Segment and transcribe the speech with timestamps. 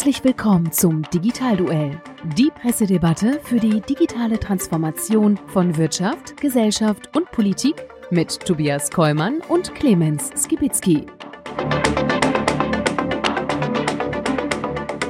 [0.00, 2.00] Herzlich willkommen zum Digitalduell,
[2.34, 9.74] die Pressedebatte für die digitale Transformation von Wirtschaft, Gesellschaft und Politik mit Tobias Kollmann und
[9.74, 11.04] Clemens Skibitzky.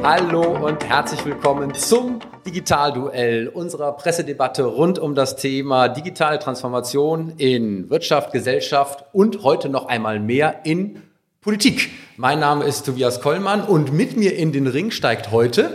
[0.02, 7.88] Hallo und herzlich willkommen zum Digitalduell, unserer Pressedebatte rund um das Thema digitale Transformation in
[7.90, 11.00] Wirtschaft, Gesellschaft und heute noch einmal mehr in
[11.42, 11.90] Politik.
[12.22, 15.70] Mein Name ist Tobias Kollmann und mit mir in den Ring steigt heute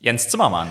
[0.00, 0.68] Jens Zimmermann.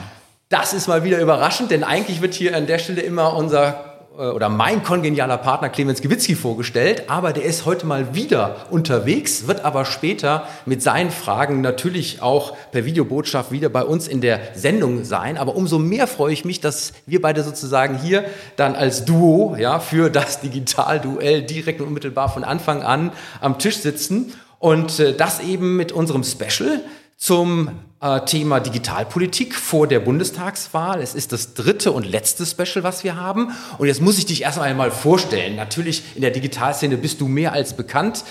[0.49, 4.29] Das ist mal wieder überraschend, denn eigentlich wird hier an der Stelle immer unser äh,
[4.29, 9.63] oder mein kongenialer Partner Clemens Gewitzki vorgestellt, aber der ist heute mal wieder unterwegs, wird
[9.63, 15.03] aber später mit seinen Fragen natürlich auch per Videobotschaft wieder bei uns in der Sendung
[15.03, 15.37] sein.
[15.37, 18.25] Aber umso mehr freue ich mich, dass wir beide sozusagen hier
[18.55, 23.11] dann als Duo ja, für das Digitalduell direkt und unmittelbar von Anfang an
[23.41, 26.79] am Tisch sitzen und äh, das eben mit unserem Special
[27.17, 27.69] zum
[27.99, 31.01] äh, Thema Digitalpolitik vor der Bundestagswahl.
[31.01, 33.51] Es ist das dritte und letzte Special, was wir haben.
[33.77, 35.57] Und jetzt muss ich dich erst einmal vorstellen.
[35.57, 38.23] Natürlich in der Digitalszene bist du mehr als bekannt.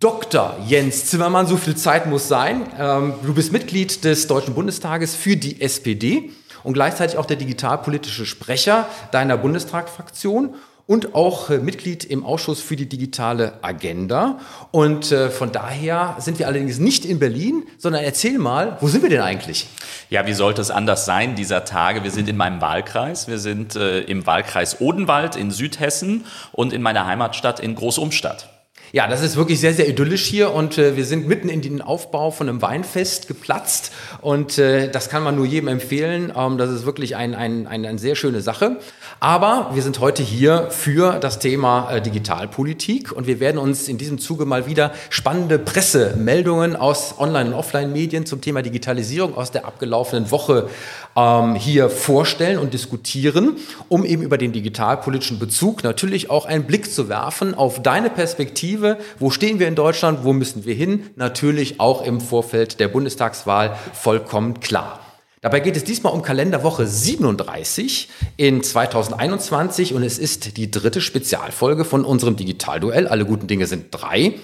[0.00, 0.56] Dr.
[0.66, 2.62] Jens Zimmermann, so viel Zeit muss sein.
[2.78, 6.30] Ähm, du bist Mitglied des Deutschen Bundestages für die SPD
[6.62, 10.54] und gleichzeitig auch der digitalpolitische Sprecher deiner Bundestagsfraktion
[10.92, 14.38] und auch äh, Mitglied im Ausschuss für die digitale Agenda.
[14.72, 19.02] Und äh, von daher sind wir allerdings nicht in Berlin, sondern erzähl mal, wo sind
[19.02, 19.68] wir denn eigentlich?
[20.10, 22.04] Ja, wie sollte es anders sein dieser Tage?
[22.04, 23.26] Wir sind in meinem Wahlkreis.
[23.26, 28.51] Wir sind äh, im Wahlkreis Odenwald in Südhessen und in meiner Heimatstadt in Großumstadt.
[28.94, 31.80] Ja, das ist wirklich sehr, sehr idyllisch hier und äh, wir sind mitten in den
[31.80, 33.90] Aufbau von einem Weinfest geplatzt
[34.20, 36.30] und äh, das kann man nur jedem empfehlen.
[36.36, 38.76] Ähm, das ist wirklich ein, ein, ein, eine sehr schöne Sache.
[39.18, 43.96] Aber wir sind heute hier für das Thema äh, Digitalpolitik und wir werden uns in
[43.96, 49.64] diesem Zuge mal wieder spannende Pressemeldungen aus Online- und Offline-Medien zum Thema Digitalisierung aus der
[49.64, 50.68] abgelaufenen Woche
[51.16, 53.56] ähm, hier vorstellen und diskutieren,
[53.88, 58.81] um eben über den digitalpolitischen Bezug natürlich auch einen Blick zu werfen auf deine Perspektive.
[59.18, 60.24] Wo stehen wir in Deutschland?
[60.24, 61.10] Wo müssen wir hin?
[61.16, 65.00] Natürlich auch im Vorfeld der Bundestagswahl vollkommen klar.
[65.42, 71.84] Dabei geht es diesmal um Kalenderwoche 37 in 2021 und es ist die dritte Spezialfolge
[71.84, 73.08] von unserem Digitalduell.
[73.08, 74.34] Alle guten Dinge sind drei.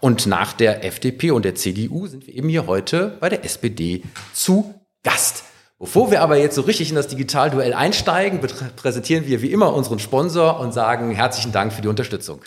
[0.00, 4.02] Und nach der FDP und der CDU sind wir eben hier heute bei der SPD
[4.34, 5.44] zu Gast.
[5.78, 8.40] Bevor wir aber jetzt so richtig in das Digitalduell einsteigen,
[8.76, 12.42] präsentieren wir wie immer unseren Sponsor und sagen herzlichen Dank für die Unterstützung.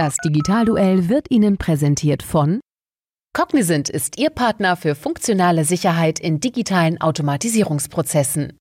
[0.00, 2.60] Das Digitalduell wird Ihnen präsentiert von
[3.36, 8.56] Cognizant ist Ihr Partner für funktionale Sicherheit in digitalen Automatisierungsprozessen.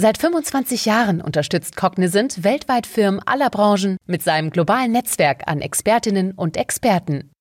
[0.00, 6.30] Seit 25 Jahren unterstützt Cognizant weltweit Firmen aller Branchen mit seinem globalen Netzwerk an Expertinnen
[6.30, 7.32] und Experten.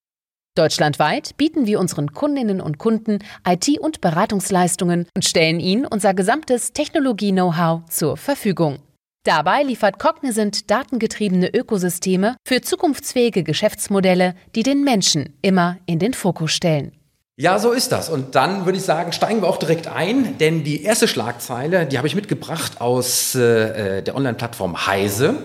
[0.58, 6.74] Deutschlandweit bieten wir unseren Kundinnen und Kunden IT- und Beratungsleistungen und stellen ihnen unser gesamtes
[6.74, 8.80] Technologie-Know-how zur Verfügung.
[9.26, 16.52] Dabei liefert Cognizant datengetriebene Ökosysteme für zukunftsfähige Geschäftsmodelle, die den Menschen immer in den Fokus
[16.52, 16.92] stellen.
[17.38, 18.10] Ja, so ist das.
[18.10, 21.98] Und dann würde ich sagen, steigen wir auch direkt ein, denn die erste Schlagzeile, die
[21.98, 25.36] habe ich mitgebracht aus äh, der Online-Plattform Heise.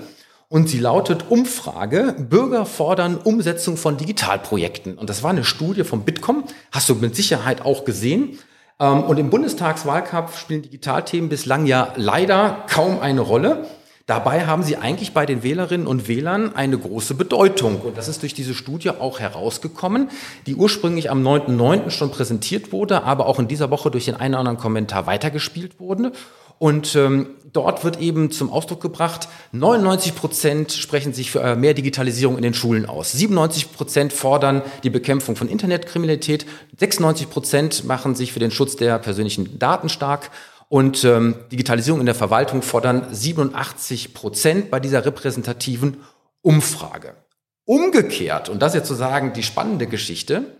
[0.49, 4.99] Und sie lautet Umfrage, Bürger fordern Umsetzung von Digitalprojekten.
[4.99, 8.41] Und das war eine Studie vom Bitkom, hast du mit Sicherheit auch gesehen.
[8.81, 13.67] Ähm, und im Bundestagswahlkampf spielen Digitalthemen bislang ja leider kaum eine Rolle.
[14.07, 17.83] Dabei haben sie eigentlich bei den Wählerinnen und Wählern eine große Bedeutung.
[17.83, 20.09] Und das ist durch diese Studie auch herausgekommen,
[20.47, 21.91] die ursprünglich am 9.9.
[21.91, 25.79] schon präsentiert wurde, aber auch in dieser Woche durch den einen oder anderen Kommentar weitergespielt
[25.79, 26.13] wurde.
[26.59, 31.75] Und ähm, dort wird eben zum Ausdruck gebracht, 99 Prozent sprechen sich für äh, mehr
[31.75, 33.13] Digitalisierung in den Schulen aus.
[33.13, 36.47] 97 Prozent fordern die Bekämpfung von Internetkriminalität.
[36.79, 40.31] 96 Prozent machen sich für den Schutz der persönlichen Daten stark.
[40.69, 45.99] Und ähm, Digitalisierung in der Verwaltung fordern 87 Prozent bei dieser repräsentativen
[46.43, 47.15] Umfrage.
[47.65, 50.59] Umgekehrt, und das ist jetzt sozusagen die spannende Geschichte,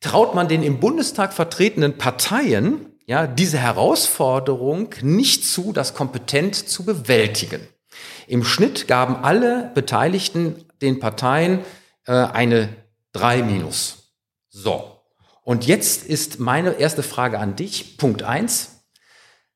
[0.00, 6.84] traut man den im Bundestag vertretenen Parteien ja, diese Herausforderung nicht zu, das kompetent zu
[6.84, 7.60] bewältigen.
[8.26, 11.60] Im Schnitt gaben alle Beteiligten den Parteien
[12.06, 12.68] äh, eine
[13.12, 14.12] 3 minus.
[14.48, 14.98] So.
[15.44, 17.98] Und jetzt ist meine erste Frage an dich.
[17.98, 18.84] Punkt eins: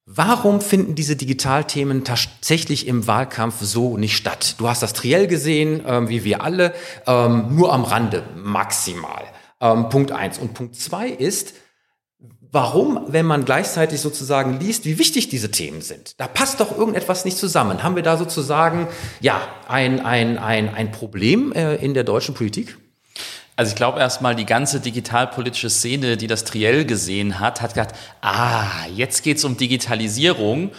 [0.04, 4.56] Warum finden diese Digitalthemen tatsächlich im Wahlkampf so nicht statt?
[4.58, 6.74] Du hast das Triell gesehen, ähm, wie wir alle,
[7.06, 9.24] ähm, nur am Rande maximal.
[9.60, 10.38] Ähm, Punkt eins.
[10.38, 11.54] Und Punkt zwei ist,
[12.56, 16.14] Warum, wenn man gleichzeitig sozusagen liest, wie wichtig diese Themen sind?
[16.16, 17.82] Da passt doch irgendetwas nicht zusammen.
[17.82, 18.88] Haben wir da sozusagen
[19.20, 22.78] ja ein, ein, ein, ein Problem äh, in der deutschen Politik?
[23.56, 27.94] Also ich glaube erstmal, die ganze digitalpolitische Szene, die das Triell gesehen hat, hat gedacht,
[28.22, 30.70] ah, jetzt geht's um Digitalisierung.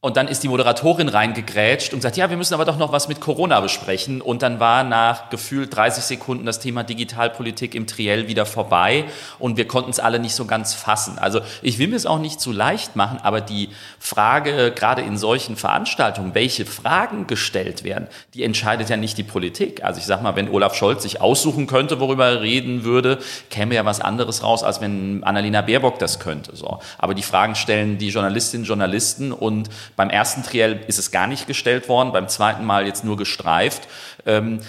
[0.00, 3.08] Und dann ist die Moderatorin reingegrätscht und gesagt, ja, wir müssen aber doch noch was
[3.08, 4.20] mit Corona besprechen.
[4.20, 9.06] Und dann war nach gefühlt 30 Sekunden das Thema Digitalpolitik im Triell wieder vorbei
[9.40, 11.18] und wir konnten es alle nicht so ganz fassen.
[11.18, 15.18] Also ich will mir es auch nicht zu leicht machen, aber die Frage, gerade in
[15.18, 19.82] solchen Veranstaltungen, welche Fragen gestellt werden, die entscheidet ja nicht die Politik.
[19.82, 23.18] Also ich sag mal, wenn Olaf Scholz sich aussuchen könnte, worüber er reden würde,
[23.50, 26.54] käme ja was anderes raus, als wenn Annalena Baerbock das könnte.
[26.54, 26.78] So.
[26.98, 29.68] Aber die Fragen stellen die Journalistinnen und Journalisten und
[29.98, 33.88] beim ersten Triell ist es gar nicht gestellt worden, beim zweiten Mal jetzt nur gestreift.
[34.26, 34.60] Ähm,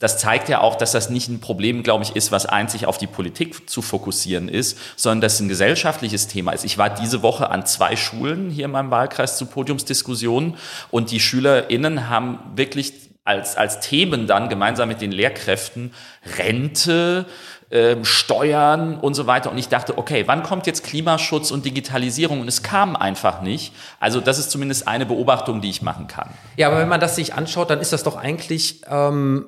[0.00, 2.98] das zeigt ja auch, dass das nicht ein Problem, glaube ich, ist, was einzig auf
[2.98, 6.64] die Politik zu fokussieren ist, sondern dass es ein gesellschaftliches Thema ist.
[6.64, 10.56] Ich war diese Woche an zwei Schulen hier in meinem Wahlkreis zu Podiumsdiskussionen
[10.90, 12.92] und die SchülerInnen haben wirklich
[13.22, 15.94] als, als Themen dann gemeinsam mit den Lehrkräften
[16.36, 17.26] Rente,
[17.72, 19.50] ähm, Steuern und so weiter.
[19.50, 22.40] Und ich dachte, okay, wann kommt jetzt Klimaschutz und Digitalisierung?
[22.40, 23.72] Und es kam einfach nicht.
[23.98, 26.28] Also das ist zumindest eine Beobachtung, die ich machen kann.
[26.56, 29.46] Ja, aber wenn man das sich anschaut, dann ist das doch eigentlich ähm,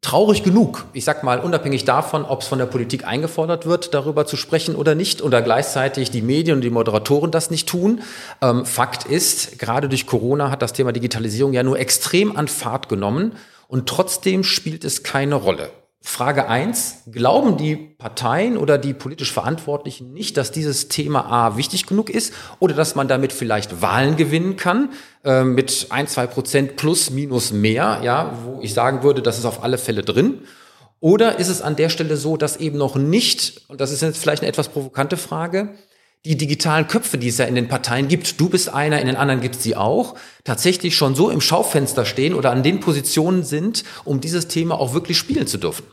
[0.00, 0.86] traurig genug.
[0.92, 4.74] Ich sag mal, unabhängig davon, ob es von der Politik eingefordert wird, darüber zu sprechen
[4.74, 8.00] oder nicht, oder gleichzeitig die Medien und die Moderatoren das nicht tun.
[8.40, 12.88] Ähm, Fakt ist, gerade durch Corona hat das Thema Digitalisierung ja nur extrem an Fahrt
[12.88, 13.32] genommen.
[13.66, 15.70] Und trotzdem spielt es keine Rolle.
[16.00, 21.86] Frage eins: Glauben die Parteien oder die politisch Verantwortlichen nicht, dass dieses Thema A wichtig
[21.86, 24.90] genug ist oder dass man damit vielleicht Wahlen gewinnen kann
[25.24, 29.44] äh, mit ein, zwei Prozent plus, minus mehr, ja, wo ich sagen würde, das ist
[29.44, 30.42] auf alle Fälle drin?
[31.00, 34.18] Oder ist es an der Stelle so, dass eben noch nicht, und das ist jetzt
[34.18, 35.74] vielleicht eine etwas provokante Frage,
[36.24, 39.16] die digitalen Köpfe, die es ja in den Parteien gibt, du bist einer, in den
[39.16, 43.44] anderen gibt es sie auch, tatsächlich schon so im Schaufenster stehen oder an den Positionen
[43.44, 45.86] sind, um dieses Thema auch wirklich spielen zu dürfen?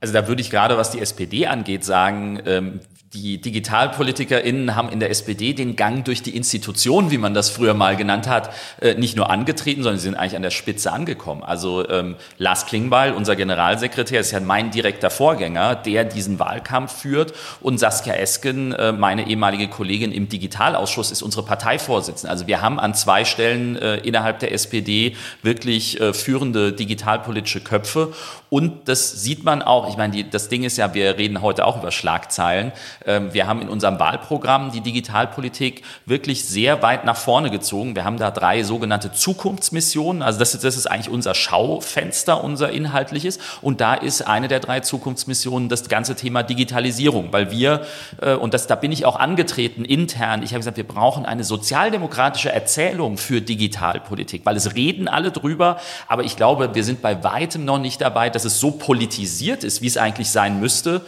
[0.00, 2.80] Also da würde ich gerade, was die SPD angeht, sagen, ähm,
[3.14, 7.72] die DigitalpolitikerInnen haben in der SPD den Gang durch die Institution, wie man das früher
[7.72, 8.50] mal genannt hat,
[8.80, 11.44] äh, nicht nur angetreten, sondern sie sind eigentlich an der Spitze angekommen.
[11.44, 17.32] Also ähm, Lars Klingbeil, unser Generalsekretär, ist ja mein direkter Vorgänger, der diesen Wahlkampf führt.
[17.60, 22.30] Und Saskia Esken, äh, meine ehemalige Kollegin im Digitalausschuss, ist unsere Parteivorsitzende.
[22.30, 28.12] Also wir haben an zwei Stellen äh, innerhalb der SPD wirklich äh, führende digitalpolitische Köpfe.
[28.48, 31.66] Und das sieht man auch, ich meine, die, das Ding ist ja, wir reden heute
[31.66, 32.72] auch über Schlagzeilen.
[33.04, 37.94] Ähm, wir haben in unserem Wahlprogramm die Digitalpolitik wirklich sehr weit nach vorne gezogen.
[37.94, 40.22] Wir haben da drei sogenannte Zukunftsmissionen.
[40.22, 43.38] Also das ist, das ist eigentlich unser Schaufenster, unser inhaltliches.
[43.62, 47.82] Und da ist eine der drei Zukunftsmissionen das ganze Thema Digitalisierung, weil wir,
[48.20, 51.44] äh, und das, da bin ich auch angetreten intern, ich habe gesagt, wir brauchen eine
[51.44, 55.78] sozialdemokratische Erzählung für Digitalpolitik, weil es reden alle drüber,
[56.08, 59.82] aber ich glaube, wir sind bei weitem noch nicht dabei, dass es so politisiert ist,
[59.82, 61.02] wie es eigentlich sein müsste.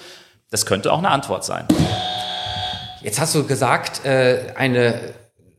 [0.51, 1.67] Das könnte auch eine Antwort sein.
[3.03, 5.15] Jetzt hast du gesagt, äh, eine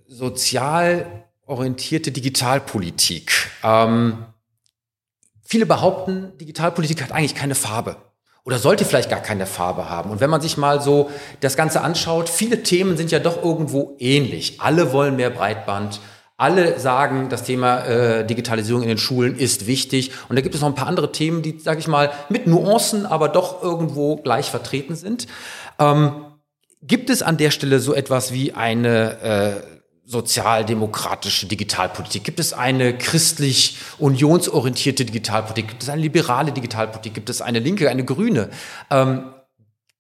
[0.08, 3.52] sozial orientierte Digitalpolitik.
[3.64, 4.26] Ähm,
[5.44, 7.98] viele behaupten, Digitalpolitik hat eigentlich keine Farbe
[8.44, 10.10] oder sollte vielleicht gar keine Farbe haben.
[10.10, 13.96] Und wenn man sich mal so das Ganze anschaut, viele Themen sind ja doch irgendwo
[14.00, 14.60] ähnlich.
[14.60, 16.00] Alle wollen mehr Breitband.
[16.40, 20.12] Alle sagen, das Thema äh, Digitalisierung in den Schulen ist wichtig.
[20.30, 23.06] Und da gibt es noch ein paar andere Themen, die, sage ich mal, mit Nuancen,
[23.06, 25.28] aber doch irgendwo gleich vertreten sind.
[25.80, 26.26] Ähm,
[26.82, 32.24] gibt es an der Stelle so etwas wie eine äh, sozialdemokratische Digitalpolitik?
[32.24, 35.68] Gibt es eine christlich unionsorientierte Digitalpolitik?
[35.68, 37.14] Gibt es eine liberale Digitalpolitik?
[37.14, 38.50] Gibt es eine linke, eine grüne?
[38.90, 39.26] Ähm,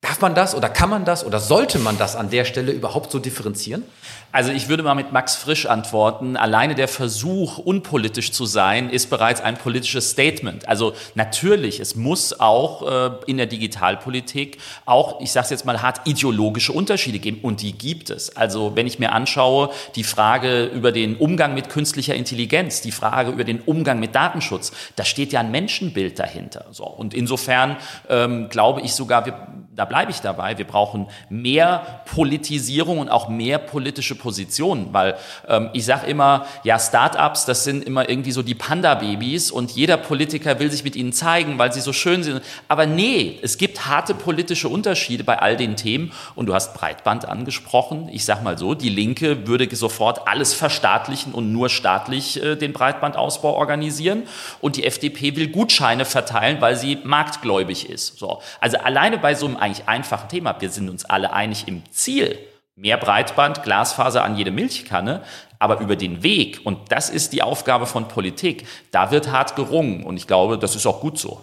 [0.02, 3.12] darf man das oder kann man das oder sollte man das an der Stelle überhaupt
[3.12, 3.84] so differenzieren?
[4.32, 6.38] Also ich würde mal mit Max Frisch antworten.
[6.38, 10.70] Alleine der Versuch, unpolitisch zu sein, ist bereits ein politisches Statement.
[10.70, 15.82] Also natürlich, es muss auch äh, in der Digitalpolitik auch, ich sage es jetzt mal
[15.82, 17.40] hart, ideologische Unterschiede geben.
[17.42, 18.38] Und die gibt es.
[18.38, 23.32] Also wenn ich mir anschaue, die Frage über den Umgang mit künstlicher Intelligenz, die Frage
[23.32, 26.66] über den Umgang mit Datenschutz, da steht ja ein Menschenbild dahinter.
[26.70, 26.86] So.
[26.86, 27.78] Und insofern
[28.08, 33.30] ähm, glaube ich sogar, wir, da bleibe ich dabei, wir brauchen mehr Politisierung und auch
[33.30, 35.16] mehr politische Positionen, weil
[35.48, 39.98] ähm, ich sage immer, ja, Startups, das sind immer irgendwie so die Panda-Babys und jeder
[39.98, 42.42] Politiker will sich mit ihnen zeigen, weil sie so schön sind.
[42.68, 47.26] Aber nee, es gibt harte politische Unterschiede bei all den Themen und du hast Breitband
[47.26, 48.10] angesprochen.
[48.12, 52.74] Ich sage mal so, die Linke würde sofort alles verstaatlichen und nur staatlich äh, den
[52.74, 54.24] Breitbandausbau organisieren
[54.62, 58.18] und die FDP will Gutscheine verteilen, weil sie marktgläubig ist.
[58.18, 58.42] So.
[58.60, 62.38] Also alleine bei so einem eigentlich einfachen Thema, wir sind uns alle einig im Ziel,
[62.76, 65.22] mehr Breitband, Glasfaser an jede Milchkanne,
[65.60, 70.04] aber über den Weg, und das ist die Aufgabe von Politik, da wird hart gerungen.
[70.04, 71.42] Und ich glaube, das ist auch gut so.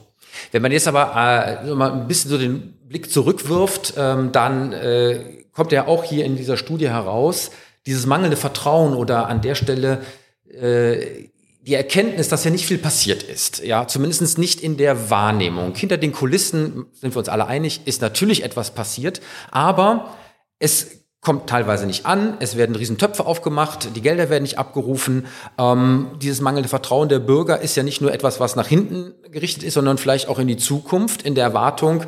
[0.51, 5.45] Wenn man jetzt aber äh, mal ein bisschen so den Blick zurückwirft, ähm, dann äh,
[5.53, 7.51] kommt ja auch hier in dieser Studie heraus,
[7.87, 10.03] dieses mangelnde Vertrauen oder an der Stelle
[10.51, 11.29] äh,
[11.67, 15.75] die Erkenntnis, dass ja nicht viel passiert ist, ja, zumindest nicht in der Wahrnehmung.
[15.75, 19.21] Hinter den Kulissen sind wir uns alle einig, ist natürlich etwas passiert,
[19.51, 20.17] aber
[20.61, 25.27] es kommt teilweise nicht an, es werden Riesentöpfe aufgemacht, die Gelder werden nicht abgerufen.
[25.59, 29.65] Ähm, dieses mangelnde Vertrauen der Bürger ist ja nicht nur etwas, was nach hinten gerichtet
[29.65, 32.05] ist, sondern vielleicht auch in die Zukunft, in der Erwartung,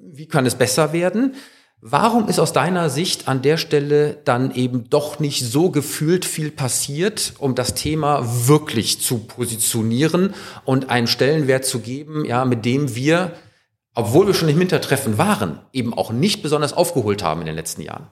[0.00, 1.34] wie kann es besser werden.
[1.82, 6.50] Warum ist aus deiner Sicht an der Stelle dann eben doch nicht so gefühlt viel
[6.50, 12.94] passiert, um das Thema wirklich zu positionieren und einen Stellenwert zu geben, ja, mit dem
[12.94, 13.32] wir,
[13.94, 17.82] obwohl wir schon im Hintertreffen waren, eben auch nicht besonders aufgeholt haben in den letzten
[17.82, 18.10] Jahren?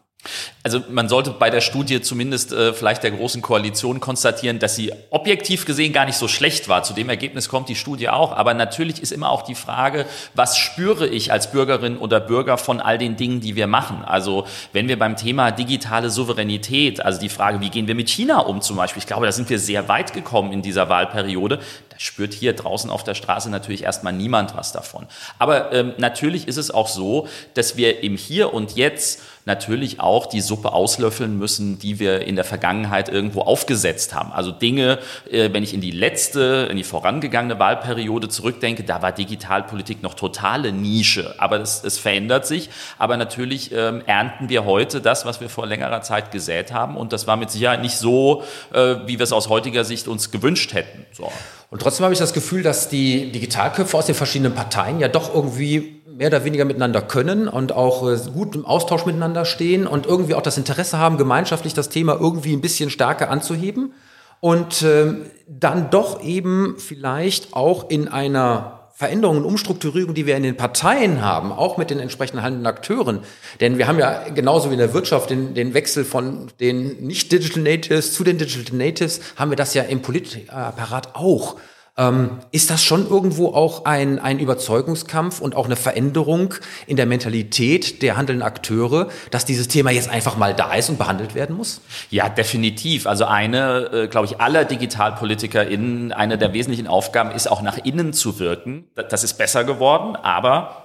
[0.62, 4.92] Also man sollte bei der Studie zumindest äh, vielleicht der großen Koalition konstatieren, dass sie
[5.10, 6.82] objektiv gesehen gar nicht so schlecht war.
[6.82, 8.32] Zu dem Ergebnis kommt die Studie auch.
[8.32, 12.80] Aber natürlich ist immer auch die Frage, was spüre ich als Bürgerin oder Bürger von
[12.80, 14.02] all den Dingen, die wir machen?
[14.04, 18.40] Also wenn wir beim Thema digitale Souveränität, also die Frage, wie gehen wir mit China
[18.40, 21.58] um zum Beispiel, ich glaube, da sind wir sehr weit gekommen in dieser Wahlperiode.
[21.90, 25.06] Da spürt hier draußen auf der Straße natürlich erstmal niemand was davon.
[25.38, 30.26] Aber ähm, natürlich ist es auch so, dass wir im Hier und Jetzt natürlich auch
[30.26, 34.32] die Suppe auslöffeln müssen, die wir in der Vergangenheit irgendwo aufgesetzt haben.
[34.32, 34.98] Also Dinge,
[35.30, 40.14] äh, wenn ich in die letzte, in die vorangegangene Wahlperiode zurückdenke, da war Digitalpolitik noch
[40.14, 41.34] totale Nische.
[41.38, 42.70] Aber es, es verändert sich.
[42.98, 46.96] Aber natürlich ähm, ernten wir heute das, was wir vor längerer Zeit gesät haben.
[46.96, 50.30] Und das war mit Sicherheit nicht so, äh, wie wir es aus heutiger Sicht uns
[50.30, 51.04] gewünscht hätten.
[51.12, 51.30] So.
[51.70, 55.34] Und trotzdem habe ich das Gefühl, dass die Digitalköpfe aus den verschiedenen Parteien ja doch
[55.34, 60.06] irgendwie mehr oder weniger miteinander können und auch äh, gut im Austausch miteinander stehen und
[60.06, 63.92] irgendwie auch das Interesse haben, gemeinschaftlich das Thema irgendwie ein bisschen stärker anzuheben
[64.40, 65.14] und äh,
[65.49, 71.21] dann doch eben vielleicht auch in einer Veränderung und Umstrukturierung, die wir in den Parteien
[71.21, 73.21] haben, auch mit den entsprechenden handelnden Akteuren.
[73.61, 77.61] Denn wir haben ja genauso wie in der Wirtschaft den, den Wechsel von den nicht-Digital
[77.61, 81.56] Natives zu den Digital Natives, haben wir das ja im Politapparat auch.
[81.96, 86.54] Ähm, ist das schon irgendwo auch ein, ein Überzeugungskampf und auch eine Veränderung
[86.88, 90.98] in der Mentalität der handelnden Akteure, dass dieses Thema jetzt einfach mal da ist und
[90.98, 91.80] behandelt werden muss?
[92.10, 93.06] Ja, definitiv.
[93.06, 98.12] Also eine, äh, glaube ich, aller DigitalpolitikerInnen, eine der wesentlichen Aufgaben ist auch nach innen
[98.12, 98.88] zu wirken.
[99.08, 100.83] Das ist besser geworden, aber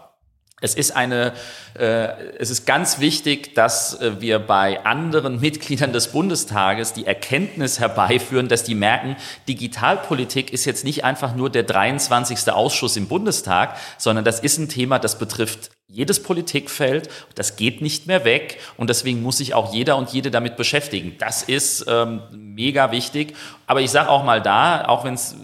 [0.61, 1.33] es ist eine,
[1.77, 7.79] äh, es ist ganz wichtig, dass äh, wir bei anderen Mitgliedern des Bundestages die Erkenntnis
[7.79, 9.15] herbeiführen, dass die merken,
[9.47, 12.51] Digitalpolitik ist jetzt nicht einfach nur der 23.
[12.51, 17.09] Ausschuss im Bundestag, sondern das ist ein Thema, das betrifft jedes Politikfeld.
[17.35, 21.15] Das geht nicht mehr weg und deswegen muss sich auch jeder und jede damit beschäftigen.
[21.17, 23.35] Das ist ähm, mega wichtig.
[23.67, 25.35] Aber ich sage auch mal da, auch wenn es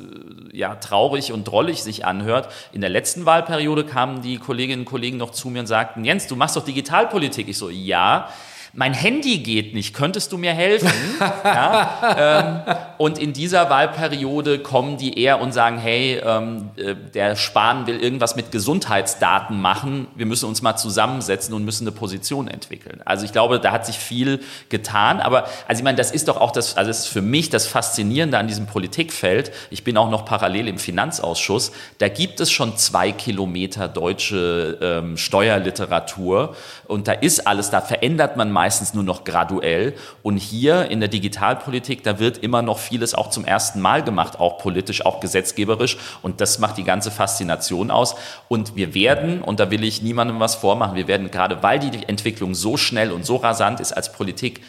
[0.54, 2.50] ja, traurig und drollig sich anhört.
[2.72, 6.28] In der letzten Wahlperiode kamen die Kolleginnen und Kollegen noch zu mir und sagten, Jens,
[6.28, 7.50] du machst doch Digitalpolitik.
[7.50, 8.30] Ich so, ja
[8.76, 10.92] mein Handy geht nicht, könntest du mir helfen?
[11.44, 17.38] ja, ähm, und in dieser Wahlperiode kommen die eher und sagen, hey, ähm, äh, der
[17.38, 22.50] Spahn will irgendwas mit Gesundheitsdaten machen, wir müssen uns mal zusammensetzen und müssen eine Position
[22.50, 23.02] entwickeln.
[23.06, 26.42] Also ich glaube, da hat sich viel getan, aber also ich meine, das ist doch
[26.42, 29.52] auch das, also das ist für mich das Faszinierende an diesem Politikfeld.
[29.70, 31.72] Ich bin auch noch parallel im Finanzausschuss.
[32.00, 36.56] Da gibt es schon zwei Kilometer deutsche ähm, Steuerliteratur
[36.88, 39.94] und da ist alles, da verändert man mal meistens nur noch graduell.
[40.24, 44.40] Und hier in der Digitalpolitik, da wird immer noch vieles auch zum ersten Mal gemacht,
[44.40, 45.98] auch politisch, auch gesetzgeberisch.
[46.24, 48.16] Und das macht die ganze Faszination aus.
[48.48, 52.08] Und wir werden, und da will ich niemandem was vormachen, wir werden gerade, weil die
[52.08, 54.62] Entwicklung so schnell und so rasant ist als Politik,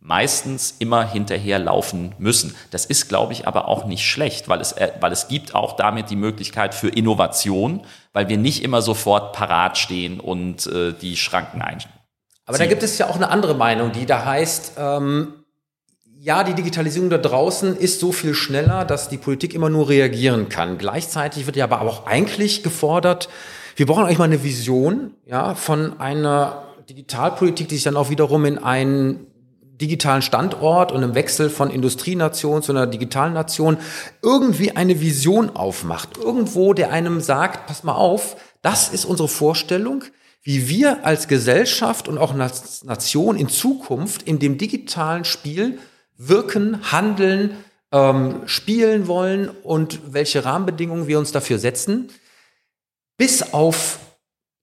[0.00, 2.56] meistens immer hinterher laufen müssen.
[2.70, 5.76] Das ist, glaube ich, aber auch nicht schlecht, weil es, äh, weil es gibt auch
[5.76, 7.82] damit die Möglichkeit für Innovation,
[8.14, 12.01] weil wir nicht immer sofort parat stehen und äh, die Schranken einstellen.
[12.52, 15.34] Aber da gibt es ja auch eine andere Meinung, die da heißt, ähm,
[16.20, 20.48] ja, die Digitalisierung da draußen ist so viel schneller, dass die Politik immer nur reagieren
[20.48, 20.78] kann.
[20.78, 23.28] Gleichzeitig wird ja aber auch eigentlich gefordert,
[23.74, 28.44] wir brauchen eigentlich mal eine Vision, ja, von einer Digitalpolitik, die sich dann auch wiederum
[28.44, 29.26] in einen
[29.80, 33.78] digitalen Standort und im Wechsel von Industrienation zu einer digitalen Nation
[34.22, 36.18] irgendwie eine Vision aufmacht.
[36.18, 40.04] Irgendwo, der einem sagt, pass mal auf, das ist unsere Vorstellung
[40.42, 45.78] wie wir als Gesellschaft und auch als Nation in Zukunft in dem digitalen Spiel
[46.16, 47.56] wirken, handeln,
[47.92, 52.08] ähm, spielen wollen und welche Rahmenbedingungen wir uns dafür setzen,
[53.16, 53.98] bis auf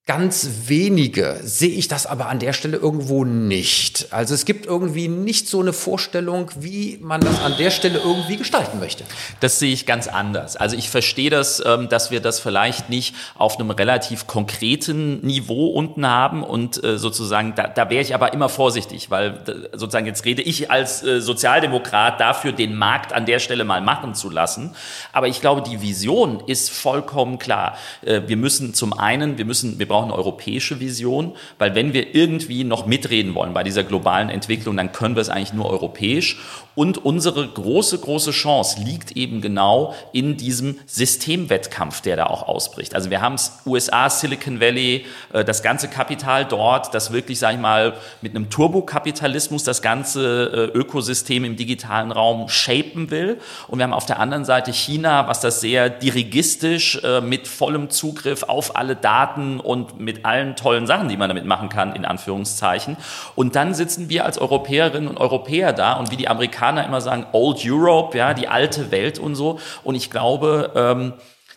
[0.09, 4.07] ganz wenige sehe ich das aber an der Stelle irgendwo nicht.
[4.09, 8.37] Also es gibt irgendwie nicht so eine Vorstellung, wie man das an der Stelle irgendwie
[8.37, 9.03] gestalten möchte.
[9.39, 10.55] Das sehe ich ganz anders.
[10.55, 15.67] Also ich verstehe das, ähm, dass wir das vielleicht nicht auf einem relativ konkreten Niveau
[15.67, 20.25] unten haben und äh, sozusagen, da, da wäre ich aber immer vorsichtig, weil sozusagen jetzt
[20.25, 24.73] rede ich als äh, Sozialdemokrat dafür, den Markt an der Stelle mal machen zu lassen.
[25.13, 27.77] Aber ich glaube, die Vision ist vollkommen klar.
[28.01, 31.93] Äh, wir müssen zum einen, wir müssen, wir brauchen brauchen eine europäische Vision, weil wenn
[31.93, 35.69] wir irgendwie noch mitreden wollen bei dieser globalen Entwicklung, dann können wir es eigentlich nur
[35.69, 36.39] europäisch.
[36.75, 42.95] Und unsere große, große Chance liegt eben genau in diesem Systemwettkampf, der da auch ausbricht.
[42.95, 47.55] Also wir haben es USA, Silicon Valley, äh, das ganze Kapital dort, das wirklich, sage
[47.55, 53.39] ich mal, mit einem Turbokapitalismus das ganze äh, Ökosystem im digitalen Raum shapen will.
[53.67, 57.89] Und wir haben auf der anderen Seite China, was das sehr dirigistisch äh, mit vollem
[57.89, 62.05] Zugriff auf alle Daten und mit allen tollen Sachen, die man damit machen kann, in
[62.05, 62.97] Anführungszeichen.
[63.35, 67.01] Und dann sitzen wir als Europäerinnen und Europäer da und wie die Amerikaner Amerikaner immer
[67.01, 69.59] sagen, Old Europe, ja, die alte Welt und so.
[69.83, 71.13] Und ich glaube, ähm,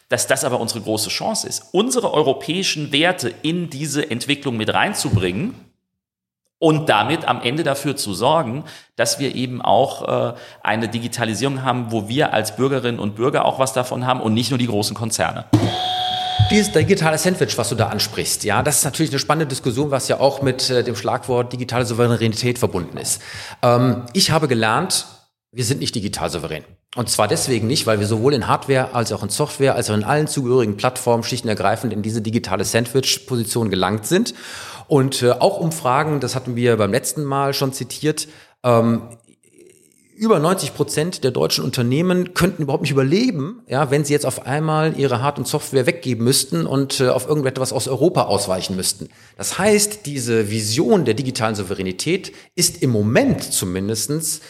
[0.09, 5.55] dass das aber unsere große Chance ist, unsere europäischen Werte in diese Entwicklung mit reinzubringen
[6.59, 8.65] und damit am Ende dafür zu sorgen,
[8.97, 13.59] dass wir eben auch äh, eine Digitalisierung haben, wo wir als Bürgerinnen und Bürger auch
[13.59, 15.47] was davon haben und nicht nur die großen Konzerne.
[16.51, 20.09] Dieses digitale Sandwich, was du da ansprichst, ja, das ist natürlich eine spannende Diskussion, was
[20.09, 23.23] ja auch mit äh, dem Schlagwort digitale Souveränität verbunden ist.
[23.63, 25.07] Ähm, ich habe gelernt,
[25.51, 26.65] wir sind nicht digital souverän.
[26.95, 29.95] Und zwar deswegen nicht, weil wir sowohl in Hardware als auch in Software, als auch
[29.95, 34.35] in allen zugehörigen Plattformen schichtenergreifend in diese digitale Sandwich-Position gelangt sind.
[34.89, 38.29] Und äh, auch Umfragen, das hatten wir beim letzten Mal schon zitiert,
[38.63, 39.03] ähm,
[40.23, 44.47] über 90 Prozent der deutschen Unternehmen könnten überhaupt nicht überleben, ja, wenn sie jetzt auf
[44.47, 49.09] einmal ihre Hard- und Software weggeben müssten und äh, auf irgendetwas aus Europa ausweichen müssten.
[49.37, 54.43] Das heißt, diese Vision der digitalen Souveränität ist im Moment zumindestens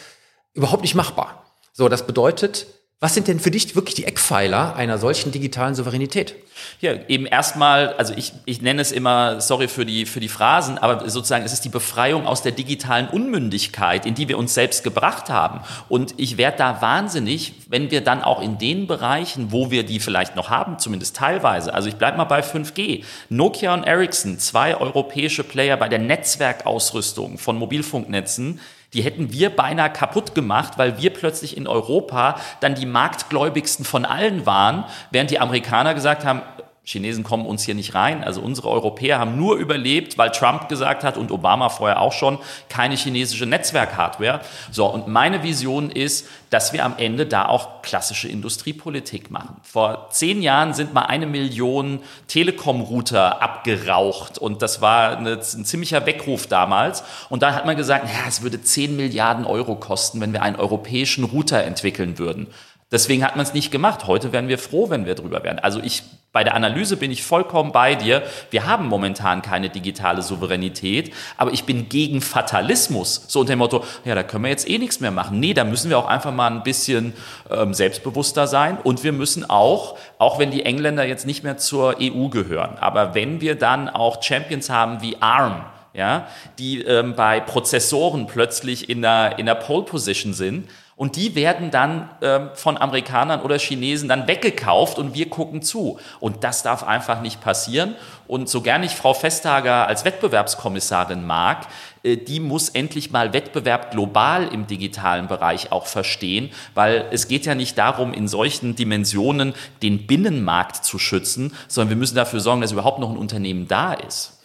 [0.53, 1.57] überhaupt nicht machbar.
[1.71, 2.67] So, das bedeutet,
[2.99, 6.35] was sind denn für dich wirklich die Eckpfeiler einer solchen digitalen Souveränität?
[6.79, 10.77] Ja, eben erstmal, also ich, ich nenne es immer, sorry für die, für die Phrasen,
[10.77, 14.83] aber sozusagen es ist die Befreiung aus der digitalen Unmündigkeit, in die wir uns selbst
[14.83, 15.61] gebracht haben.
[15.89, 19.99] Und ich werde da wahnsinnig, wenn wir dann auch in den Bereichen, wo wir die
[19.99, 24.77] vielleicht noch haben, zumindest teilweise, also ich bleibe mal bei 5G, Nokia und Ericsson, zwei
[24.77, 28.59] europäische Player bei der Netzwerkausrüstung von Mobilfunknetzen,
[28.93, 34.05] die hätten wir beinahe kaputt gemacht, weil wir plötzlich in Europa dann die marktgläubigsten von
[34.05, 36.41] allen waren, während die Amerikaner gesagt haben,
[36.85, 38.25] Chinesen kommen uns hier nicht rein.
[38.25, 42.39] Also unsere Europäer haben nur überlebt, weil Trump gesagt hat und Obama vorher auch schon,
[42.67, 44.41] keine chinesische Netzwerkhardware.
[44.69, 49.55] So, und meine Vision ist, dass wir am Ende da auch klassische Industriepolitik machen.
[49.63, 56.05] Vor zehn Jahren sind mal eine Million Telekom-Router abgeraucht und das war eine, ein ziemlicher
[56.05, 57.05] Weckruf damals.
[57.29, 60.57] Und da hat man gesagt, ja, es würde zehn Milliarden Euro kosten, wenn wir einen
[60.57, 62.47] europäischen Router entwickeln würden.
[62.93, 64.05] Deswegen hat man es nicht gemacht.
[64.05, 65.57] Heute wären wir froh, wenn wir drüber wären.
[65.57, 68.21] Also ich, bei der Analyse bin ich vollkommen bei dir.
[68.51, 73.25] Wir haben momentan keine digitale Souveränität, aber ich bin gegen Fatalismus.
[73.27, 75.39] So unter dem Motto, ja, da können wir jetzt eh nichts mehr machen.
[75.39, 77.13] Nee, da müssen wir auch einfach mal ein bisschen
[77.49, 81.95] ähm, selbstbewusster sein und wir müssen auch, auch wenn die Engländer jetzt nicht mehr zur
[81.99, 86.27] EU gehören, aber wenn wir dann auch Champions haben wie ARM, ja,
[86.59, 90.67] die ähm, bei Prozessoren plötzlich in der, in der Pole Position sind,
[91.03, 95.99] und die werden dann ähm, von Amerikanern oder Chinesen dann weggekauft und wir gucken zu.
[96.21, 97.95] Und das darf einfach nicht passieren.
[98.25, 101.67] Und so gern ich Frau Vestager als Wettbewerbskommissarin mag,
[102.03, 107.45] äh, die muss endlich mal Wettbewerb global im digitalen Bereich auch verstehen, weil es geht
[107.45, 112.61] ja nicht darum, in solchen Dimensionen den Binnenmarkt zu schützen, sondern wir müssen dafür sorgen,
[112.61, 114.39] dass überhaupt noch ein Unternehmen da ist.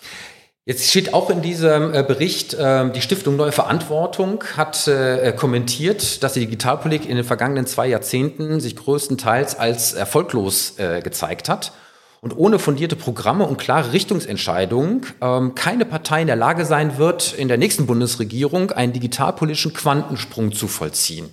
[0.68, 6.22] Jetzt steht auch in diesem äh, Bericht, ähm, die Stiftung Neue Verantwortung hat äh, kommentiert,
[6.22, 11.72] dass die Digitalpolitik in den vergangenen zwei Jahrzehnten sich größtenteils als erfolglos äh, gezeigt hat
[12.20, 17.32] und ohne fundierte Programme und klare Richtungsentscheidungen ähm, keine Partei in der Lage sein wird,
[17.32, 21.30] in der nächsten Bundesregierung einen digitalpolitischen Quantensprung zu vollziehen.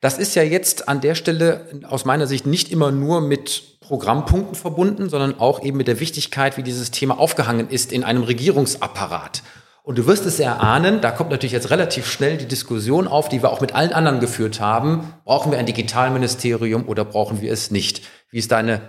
[0.00, 4.54] Das ist ja jetzt an der Stelle aus meiner Sicht nicht immer nur mit Programmpunkten
[4.54, 9.42] verbunden, sondern auch eben mit der Wichtigkeit, wie dieses Thema aufgehangen ist in einem Regierungsapparat.
[9.82, 13.42] Und du wirst es erahnen, da kommt natürlich jetzt relativ schnell die Diskussion auf, die
[13.42, 15.14] wir auch mit allen anderen geführt haben.
[15.24, 18.02] Brauchen wir ein Digitalministerium oder brauchen wir es nicht?
[18.30, 18.80] Wie ist deine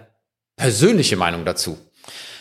[0.56, 1.78] persönliche Meinung dazu?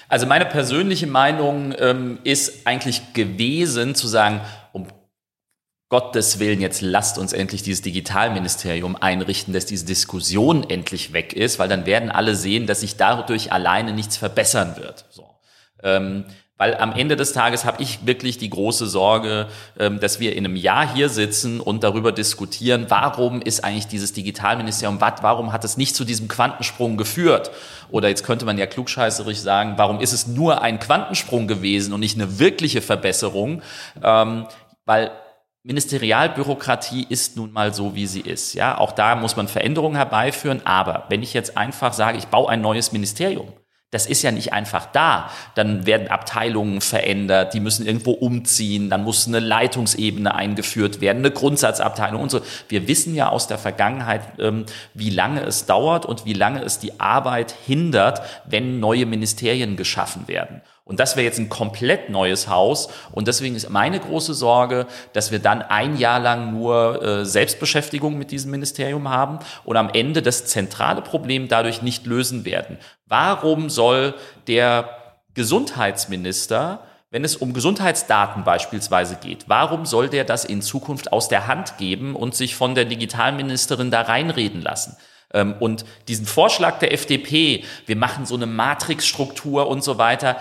[0.09, 4.41] Also meine persönliche Meinung ähm, ist eigentlich gewesen zu sagen,
[5.89, 11.61] Gottes Willen, jetzt lasst uns endlich dieses Digitalministerium einrichten, dass diese Diskussion endlich weg ist,
[11.61, 15.05] weil dann werden alle sehen, dass sich dadurch alleine nichts verbessern wird.
[15.11, 15.31] So.
[15.85, 16.25] Ähm,
[16.59, 19.47] weil am Ende des Tages habe ich wirklich die große Sorge,
[19.79, 24.13] ähm, dass wir in einem Jahr hier sitzen und darüber diskutieren, warum ist eigentlich dieses
[24.13, 27.51] Digitalministerium, warum hat es nicht zu diesem Quantensprung geführt?
[27.91, 32.01] Oder jetzt könnte man ja klugscheißerig sagen, warum ist es nur ein Quantensprung gewesen und
[32.01, 33.63] nicht eine wirkliche Verbesserung?
[34.03, 34.47] Ähm,
[34.87, 35.13] weil
[35.67, 38.55] Ministerialbürokratie ist nun mal so, wie sie ist.
[38.55, 40.65] Ja, auch da muss man Veränderungen herbeiführen.
[40.65, 43.53] Aber wenn ich jetzt einfach sage, ich baue ein neues Ministerium,
[43.91, 45.29] das ist ja nicht einfach da.
[45.57, 51.33] Dann werden Abteilungen verändert, die müssen irgendwo umziehen, dann muss eine Leitungsebene eingeführt werden, eine
[51.33, 52.43] Grundsatzabteilung und so.
[52.69, 56.79] Wir wissen ja aus der Vergangenheit, ähm, wie lange es dauert und wie lange es
[56.79, 60.63] die Arbeit hindert, wenn neue Ministerien geschaffen werden.
[60.87, 62.89] Und das wäre jetzt ein komplett neues Haus.
[63.11, 68.17] Und deswegen ist meine große Sorge, dass wir dann ein Jahr lang nur äh, Selbstbeschäftigung
[68.17, 72.79] mit diesem Ministerium haben und am Ende das zentrale Problem dadurch nicht lösen werden.
[73.07, 74.15] Warum soll
[74.47, 74.89] der
[75.35, 76.81] Gesundheitsminister
[77.13, 81.79] wenn es um Gesundheitsdaten beispielsweise geht, warum soll der das in Zukunft aus der Hand
[81.79, 84.97] geben und sich von der Digitalministerin da reinreden lassen?
[85.33, 90.37] Ähm, und diesen Vorschlag der FDP, wir machen so eine Matrixstruktur und so weiter,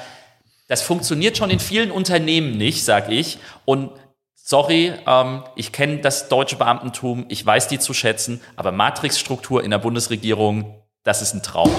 [0.68, 3.38] das funktioniert schon in vielen Unternehmen nicht, sag ich.
[3.66, 3.92] Und
[4.34, 9.72] sorry, ähm, ich kenne das deutsche Beamtentum, ich weiß die zu schätzen, aber Matrixstruktur in
[9.72, 11.72] der Bundesregierung, das ist ein Traum.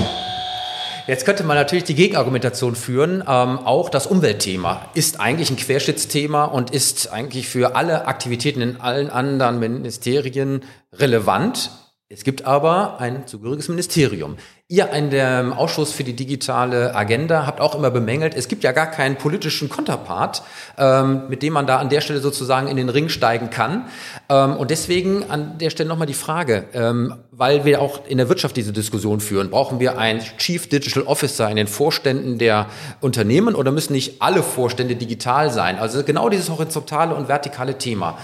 [1.07, 3.23] Jetzt könnte man natürlich die Gegenargumentation führen.
[3.29, 8.81] Ähm, auch das Umweltthema ist eigentlich ein Querschnittsthema und ist eigentlich für alle Aktivitäten in
[8.81, 11.71] allen anderen Ministerien relevant.
[12.09, 14.37] Es gibt aber ein zugehöriges Ministerium.
[14.69, 18.71] Ihr in dem Ausschuss für die digitale Agenda habt auch immer bemängelt, es gibt ja
[18.71, 20.45] gar keinen politischen Konterpart,
[20.79, 23.87] ähm, mit dem man da an der Stelle sozusagen in den Ring steigen kann.
[24.29, 28.29] Ähm, und deswegen an der Stelle nochmal die Frage, ähm, weil wir auch in der
[28.29, 32.67] Wirtschaft diese Diskussion führen, brauchen wir einen Chief Digital Officer in den Vorständen der
[33.01, 35.77] Unternehmen oder müssen nicht alle Vorstände digital sein?
[35.77, 38.17] Also genau dieses horizontale und vertikale Thema.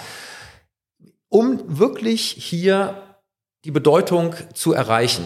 [1.28, 2.94] Um wirklich hier
[3.64, 5.24] die Bedeutung zu erreichen.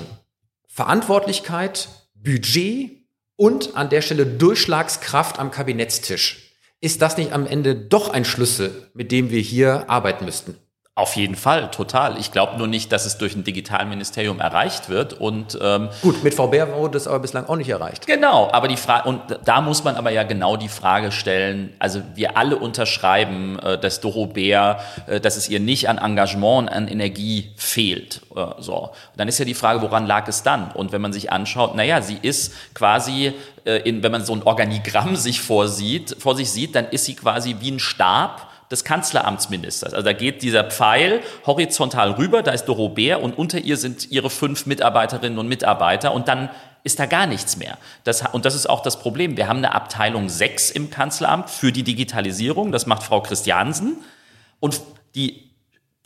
[0.68, 2.90] Verantwortlichkeit, Budget
[3.36, 6.52] und an der Stelle Durchschlagskraft am Kabinettstisch.
[6.80, 10.56] Ist das nicht am Ende doch ein Schlüssel, mit dem wir hier arbeiten müssten?
[10.98, 12.18] Auf jeden Fall, total.
[12.18, 15.12] Ich glaube nur nicht, dass es durch ein Digitalministerium erreicht wird.
[15.12, 18.06] Und ähm, gut, mit VBR wurde das aber bislang auch nicht erreicht.
[18.06, 21.74] Genau, aber die Frage und da muss man aber ja genau die Frage stellen.
[21.80, 26.72] Also wir alle unterschreiben, äh, dass Doro Bär, äh, dass es ihr nicht an Engagement,
[26.72, 28.22] an Energie fehlt.
[28.34, 30.72] Äh, so, und dann ist ja die Frage, woran lag es dann?
[30.72, 33.34] Und wenn man sich anschaut, naja, sie ist quasi
[33.66, 37.16] äh, in, wenn man so ein Organigramm sich vorsieht, vor sich sieht, dann ist sie
[37.16, 39.94] quasi wie ein Stab des Kanzleramtsministers.
[39.94, 44.10] Also da geht dieser Pfeil horizontal rüber, da ist Doro Bär und unter ihr sind
[44.10, 46.50] ihre fünf Mitarbeiterinnen und Mitarbeiter und dann
[46.82, 47.78] ist da gar nichts mehr.
[48.04, 49.36] Das, und das ist auch das Problem.
[49.36, 53.98] Wir haben eine Abteilung 6 im Kanzleramt für die Digitalisierung, das macht Frau Christiansen
[54.60, 54.80] und
[55.14, 55.46] die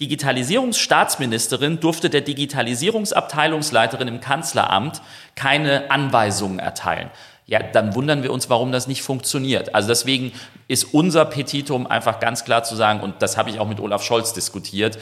[0.00, 5.02] Digitalisierungsstaatsministerin durfte der Digitalisierungsabteilungsleiterin im Kanzleramt
[5.34, 7.10] keine Anweisungen erteilen
[7.50, 9.74] ja, dann wundern wir uns, warum das nicht funktioniert.
[9.74, 10.30] Also deswegen
[10.68, 14.04] ist unser Petitum einfach ganz klar zu sagen, und das habe ich auch mit Olaf
[14.04, 14.98] Scholz diskutiert,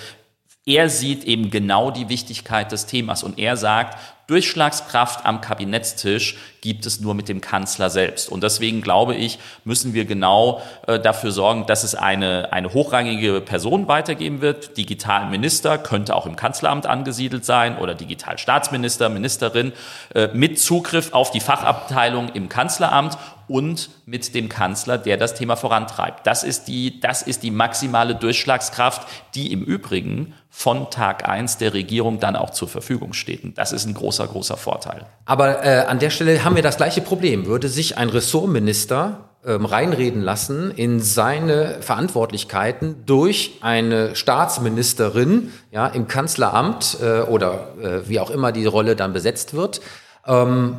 [0.65, 6.85] er sieht eben genau die Wichtigkeit des Themas und er sagt, Durchschlagskraft am Kabinettstisch gibt
[6.85, 8.29] es nur mit dem Kanzler selbst.
[8.29, 13.41] Und deswegen glaube ich, müssen wir genau äh, dafür sorgen, dass es eine, eine hochrangige
[13.41, 14.77] Person weitergeben wird.
[14.77, 19.73] Digitalminister könnte auch im Kanzleramt angesiedelt sein oder Digitalstaatsminister, Ministerin
[20.15, 23.17] äh, mit Zugriff auf die Fachabteilung im Kanzleramt
[23.49, 26.27] und mit dem Kanzler, der das Thema vorantreibt.
[26.27, 31.73] Das ist die, das ist die maximale Durchschlagskraft, die im Übrigen von Tag eins der
[31.73, 33.45] Regierung dann auch zur Verfügung steht.
[33.45, 35.07] Und das ist ein großer, großer Vorteil.
[35.25, 37.47] Aber äh, an der Stelle haben wir das gleiche Problem.
[37.47, 46.09] Würde sich ein Ressortminister ähm, reinreden lassen in seine Verantwortlichkeiten durch eine Staatsministerin ja, im
[46.09, 49.81] Kanzleramt äh, oder äh, wie auch immer die Rolle dann besetzt wird,
[50.27, 50.79] ähm,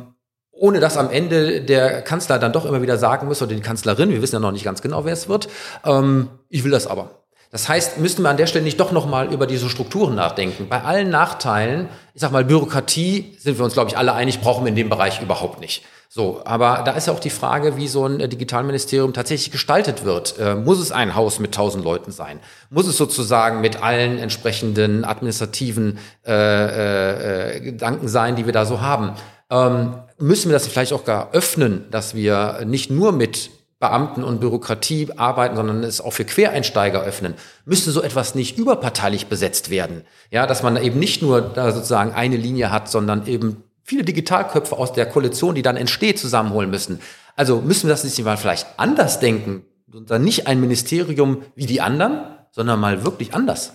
[0.52, 4.10] ohne dass am Ende der Kanzler dann doch immer wieder sagen muss, oder die Kanzlerin,
[4.10, 5.48] wir wissen ja noch nicht ganz genau, wer es wird,
[5.86, 7.19] ähm, ich will das aber.
[7.50, 10.68] Das heißt, müssten wir an der Stelle nicht doch nochmal über diese Strukturen nachdenken.
[10.68, 14.64] Bei allen Nachteilen, ich sag mal, Bürokratie sind wir uns, glaube ich, alle einig, brauchen
[14.64, 15.82] wir in dem Bereich überhaupt nicht.
[16.08, 20.04] So, aber da ist ja auch die Frage, wie so ein äh, Digitalministerium tatsächlich gestaltet
[20.04, 20.38] wird.
[20.38, 22.40] Äh, muss es ein Haus mit tausend Leuten sein?
[22.68, 28.64] Muss es sozusagen mit allen entsprechenden administrativen äh, äh, äh Gedanken sein, die wir da
[28.64, 29.12] so haben?
[29.50, 33.50] Ähm, müssen wir das vielleicht auch gar öffnen, dass wir nicht nur mit
[33.80, 39.26] Beamten und Bürokratie arbeiten, sondern es auch für Quereinsteiger öffnen, müsste so etwas nicht überparteilich
[39.26, 40.04] besetzt werden.
[40.30, 44.76] Ja, dass man eben nicht nur da sozusagen eine Linie hat, sondern eben viele Digitalköpfe
[44.76, 47.00] aus der Koalition, die dann entsteht, zusammenholen müssen.
[47.36, 51.66] Also müssen wir das nicht mal vielleicht anders denken und dann nicht ein Ministerium wie
[51.66, 52.20] die anderen,
[52.52, 53.72] sondern mal wirklich anders.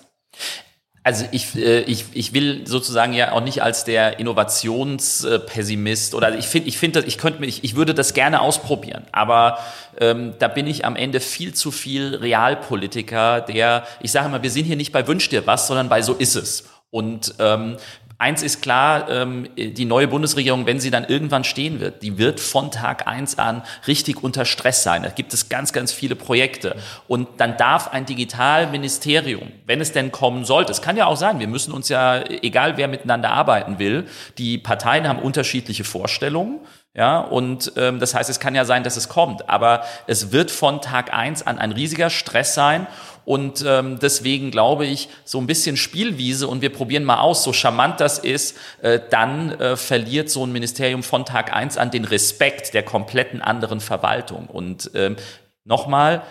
[1.06, 6.48] Also ich, äh, ich, ich will sozusagen ja auch nicht als der Innovationspessimist oder ich
[6.48, 9.60] finde, ich finde, ich könnte mich, ich würde das gerne ausprobieren, aber
[10.00, 14.50] ähm, da bin ich am Ende viel zu viel Realpolitiker, der, ich sage mal, wir
[14.50, 16.63] sind hier nicht bei Wünsch dir was, sondern bei so ist es.
[16.89, 17.78] Und ähm,
[18.17, 22.39] Eins ist klar, ähm, die neue Bundesregierung, wenn sie dann irgendwann stehen wird, die wird
[22.39, 25.04] von Tag eins an richtig unter Stress sein.
[25.04, 26.78] Da gibt es ganz, ganz viele Projekte.
[27.10, 31.39] Und dann darf ein Digitalministerium, wenn es denn kommen sollte, es kann ja auch sein,
[31.39, 34.06] wir müssen uns ja, egal wer miteinander arbeiten will,
[34.38, 36.60] die Parteien haben unterschiedliche Vorstellungen.
[36.95, 40.49] Ja, und ähm, das heißt, es kann ja sein, dass es kommt, aber es wird
[40.49, 42.88] von Tag eins an ein riesiger Stress sein
[43.25, 47.51] und ähm, deswegen glaube ich, so ein bisschen Spielwiese und wir probieren mal aus, so
[47.51, 52.05] charmant das ist, äh, dann äh, verliert so ein Ministerium von Tag eins an den
[52.05, 54.45] Respekt der kompletten anderen Verwaltung.
[54.45, 55.17] Und ähm,
[55.65, 56.21] nochmal,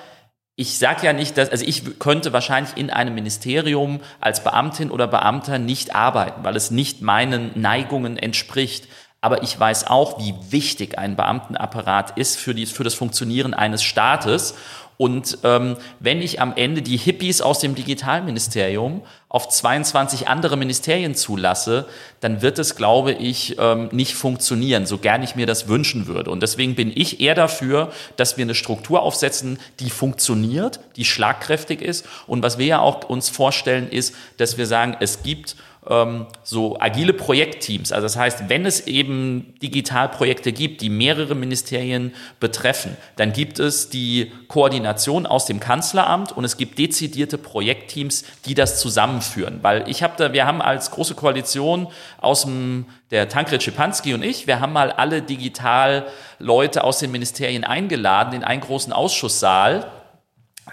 [0.57, 5.09] ich sage ja nicht, dass, also ich könnte wahrscheinlich in einem Ministerium als Beamtin oder
[5.09, 8.87] Beamter nicht arbeiten, weil es nicht meinen Neigungen entspricht.
[9.25, 13.83] Aber ich weiß auch, wie wichtig ein Beamtenapparat ist für, die, für das Funktionieren eines
[13.83, 14.55] Staates.
[14.99, 21.15] Und ähm, wenn ich am Ende die Hippies aus dem Digitalministerium auf 22 andere Ministerien
[21.15, 21.87] zulasse,
[22.21, 26.31] dann wird es, glaube ich, ähm, nicht funktionieren, so gern ich mir das wünschen würde.
[26.31, 31.81] Und deswegen bin ich eher dafür, dass wir eine Struktur aufsetzen, die funktioniert, die schlagkräftig
[31.81, 32.05] ist.
[32.27, 35.57] Und was wir ja auch uns vorstellen, ist, dass wir sagen, es gibt
[35.89, 37.93] ähm, so agile Projektteams.
[37.93, 43.91] Also das heißt, wenn es eben Digitalprojekte gibt, die mehrere Ministerien betreffen, dann gibt es
[43.91, 49.59] die Koordination aus dem Kanzleramt und es gibt dezidierte Projektteams, die das zusammenführen.
[49.63, 51.89] Weil ich habe da, wir haben als große Koalition
[52.21, 57.63] aus dem der Tankred Schipanski und ich, wir haben mal alle Digitalleute aus den Ministerien
[57.63, 59.87] eingeladen in einen großen Ausschusssaal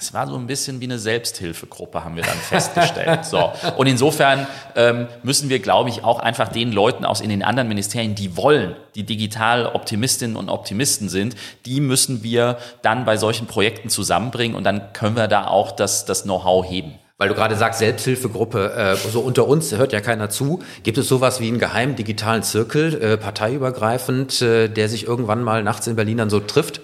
[0.01, 3.23] es war so ein bisschen wie eine Selbsthilfegruppe, haben wir dann festgestellt.
[3.23, 3.51] So.
[3.77, 7.67] Und insofern ähm, müssen wir, glaube ich, auch einfach den Leuten aus in den anderen
[7.67, 11.35] Ministerien, die wollen, die digital Optimistinnen und Optimisten sind,
[11.67, 16.05] die müssen wir dann bei solchen Projekten zusammenbringen und dann können wir da auch das,
[16.05, 16.95] das Know-how heben.
[17.19, 20.63] Weil du gerade sagst, Selbsthilfegruppe, äh, so unter uns hört ja keiner zu.
[20.81, 25.61] Gibt es sowas wie einen geheimen digitalen Zirkel, äh, parteiübergreifend, äh, der sich irgendwann mal
[25.61, 26.81] nachts in Berlin dann so trifft?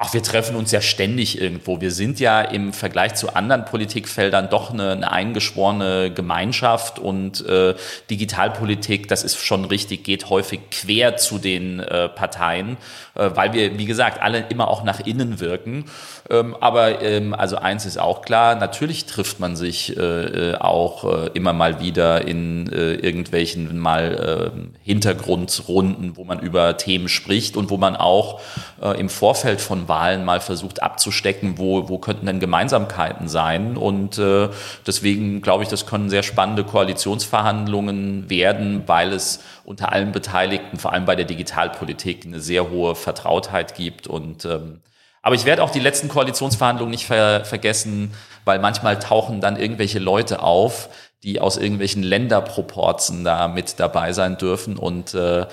[0.00, 1.80] Ach, wir treffen uns ja ständig irgendwo.
[1.80, 7.74] Wir sind ja im Vergleich zu anderen Politikfeldern doch eine, eine eingeschworene Gemeinschaft und äh,
[8.08, 12.76] Digitalpolitik, das ist schon richtig, geht häufig quer zu den äh, Parteien,
[13.16, 15.86] äh, weil wir, wie gesagt, alle immer auch nach innen wirken.
[16.30, 21.02] Ähm, aber ähm, also eins ist auch klar, natürlich trifft man sich äh, äh auch
[21.02, 27.56] äh, immer mal wieder in äh, irgendwelchen mal äh, Hintergrundrunden, wo man über Themen spricht
[27.56, 28.40] und wo man auch
[28.80, 33.76] äh, im Vorfeld von Wahlen mal versucht abzustecken, wo, wo könnten denn Gemeinsamkeiten sein.
[33.76, 34.48] Und äh,
[34.86, 40.92] deswegen glaube ich, das können sehr spannende Koalitionsverhandlungen werden, weil es unter allen Beteiligten, vor
[40.92, 44.80] allem bei der Digitalpolitik, eine sehr hohe Vertrautheit gibt und ähm,
[45.20, 49.98] aber ich werde auch die letzten Koalitionsverhandlungen nicht ver vergessen, weil manchmal tauchen dann irgendwelche
[49.98, 50.88] Leute auf,
[51.22, 55.46] die aus irgendwelchen Länderproporzen da mit dabei sein dürfen und äh,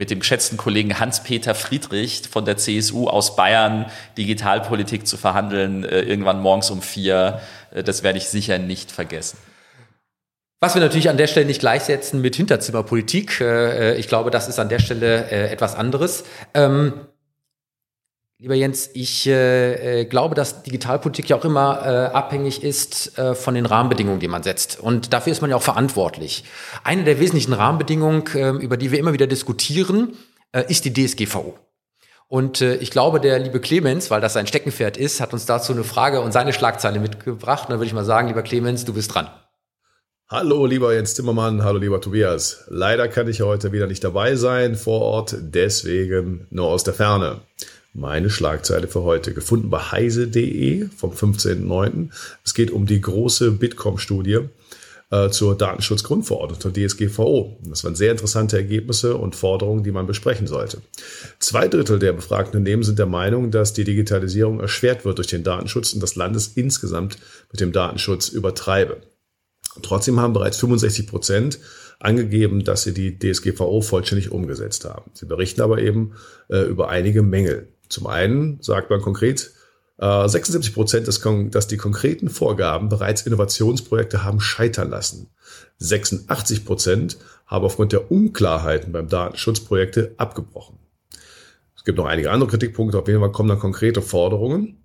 [0.00, 3.84] mit dem geschätzten Kollegen Hans-Peter Friedrich von der CSU aus Bayern
[4.16, 9.36] Digitalpolitik zu verhandeln, äh, irgendwann morgens um vier, äh, das werde ich sicher nicht vergessen.
[10.58, 13.42] Was wir natürlich an der Stelle nicht gleichsetzen mit Hinterzimmerpolitik.
[13.42, 16.24] Äh, ich glaube, das ist an der Stelle etwas anderes.
[18.40, 23.18] Ähm, Lieber Jens, ich äh, äh, glaube, dass Digitalpolitik ja auch immer äh, abhängig ist
[23.18, 24.80] äh, von den Rahmenbedingungen, die man setzt.
[24.80, 26.44] Und dafür ist man ja auch verantwortlich.
[26.84, 30.16] Eine der wesentlichen Rahmenbedingungen, äh, über die wir immer wieder diskutieren,
[30.52, 31.58] äh, ist die DSGVO.
[32.28, 35.72] Und äh, ich glaube, der liebe Clemens, weil das sein Steckenpferd ist, hat uns dazu
[35.72, 37.64] eine Frage und seine Schlagzeile mitgebracht.
[37.64, 39.28] Und dann würde ich mal sagen, lieber Clemens, du bist dran.
[40.28, 42.64] Hallo, lieber Jens Zimmermann, hallo, lieber Tobias.
[42.68, 47.40] Leider kann ich heute wieder nicht dabei sein vor Ort, deswegen nur aus der Ferne
[47.92, 52.10] meine Schlagzeile für heute, gefunden bei heise.de vom 15.09.
[52.44, 54.40] Es geht um die große Bitkom-Studie
[55.10, 57.58] äh, zur Datenschutzgrundverordnung, zur DSGVO.
[57.64, 60.80] Das waren sehr interessante Ergebnisse und Forderungen, die man besprechen sollte.
[61.40, 65.42] Zwei Drittel der befragten Unternehmen sind der Meinung, dass die Digitalisierung erschwert wird durch den
[65.42, 67.18] Datenschutz und das Landes insgesamt
[67.50, 68.98] mit dem Datenschutz übertreibe.
[69.82, 71.58] Trotzdem haben bereits 65 Prozent
[71.98, 75.10] angegeben, dass sie die DSGVO vollständig umgesetzt haben.
[75.14, 76.14] Sie berichten aber eben
[76.48, 77.68] äh, über einige Mängel.
[77.90, 79.50] Zum einen sagt man konkret,
[79.98, 85.28] 76 äh, Prozent, dass die konkreten Vorgaben bereits Innovationsprojekte haben scheitern lassen.
[85.76, 90.78] 86 Prozent haben aufgrund der Unklarheiten beim Datenschutz Projekte abgebrochen.
[91.76, 94.82] Es gibt noch einige andere Kritikpunkte, auf jeden Fall kommen dann konkrete Forderungen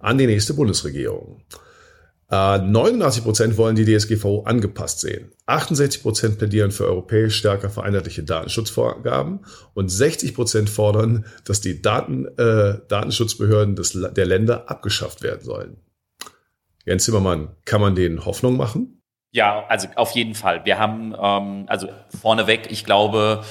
[0.00, 1.40] an die nächste Bundesregierung.
[2.30, 5.32] 89 äh, Prozent wollen die DSGVO angepasst sehen.
[5.46, 12.26] 68 Prozent plädieren für europäisch stärker vereinheitliche Datenschutzvorgaben und 60 Prozent fordern, dass die Daten,
[12.36, 15.78] äh, Datenschutzbehörden des, der Länder abgeschafft werden sollen.
[16.84, 19.02] Jens Zimmermann, kann man denen Hoffnung machen?
[19.30, 20.64] Ja, also auf jeden Fall.
[20.66, 21.88] Wir haben, ähm, also
[22.20, 23.42] vorneweg, ich glaube,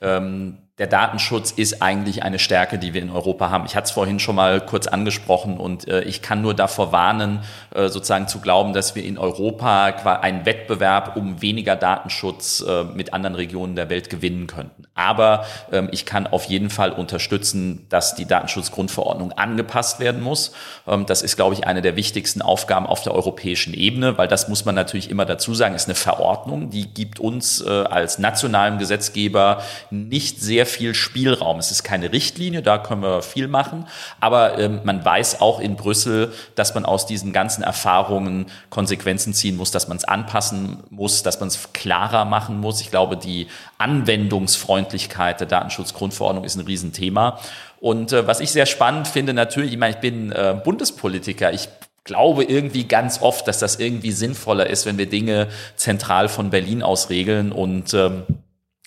[0.00, 3.66] ähm, der Datenschutz ist eigentlich eine Stärke, die wir in Europa haben.
[3.66, 7.38] Ich hatte es vorhin schon mal kurz angesprochen und äh, ich kann nur davor warnen,
[7.72, 13.14] äh, sozusagen zu glauben, dass wir in Europa einen Wettbewerb um weniger Datenschutz äh, mit
[13.14, 14.82] anderen Regionen der Welt gewinnen könnten.
[14.96, 20.50] Aber ähm, ich kann auf jeden Fall unterstützen, dass die Datenschutzgrundverordnung angepasst werden muss.
[20.88, 24.48] Ähm, das ist, glaube ich, eine der wichtigsten Aufgaben auf der europäischen Ebene, weil das
[24.48, 28.78] muss man natürlich immer dazu sagen, ist eine Verordnung, die gibt uns äh, als nationalen
[28.78, 31.58] Gesetzgeber nicht sehr viel Spielraum.
[31.58, 33.86] Es ist keine Richtlinie, da können wir viel machen,
[34.20, 39.56] aber ähm, man weiß auch in Brüssel, dass man aus diesen ganzen Erfahrungen Konsequenzen ziehen
[39.56, 42.80] muss, dass man es anpassen muss, dass man es klarer machen muss.
[42.80, 47.38] Ich glaube, die Anwendungsfreundlichkeit der Datenschutzgrundverordnung ist ein Riesenthema.
[47.80, 51.68] Und äh, was ich sehr spannend finde, natürlich, ich meine, ich bin äh, Bundespolitiker, ich
[52.04, 56.82] glaube irgendwie ganz oft, dass das irgendwie sinnvoller ist, wenn wir Dinge zentral von Berlin
[56.82, 58.24] aus regeln und ähm,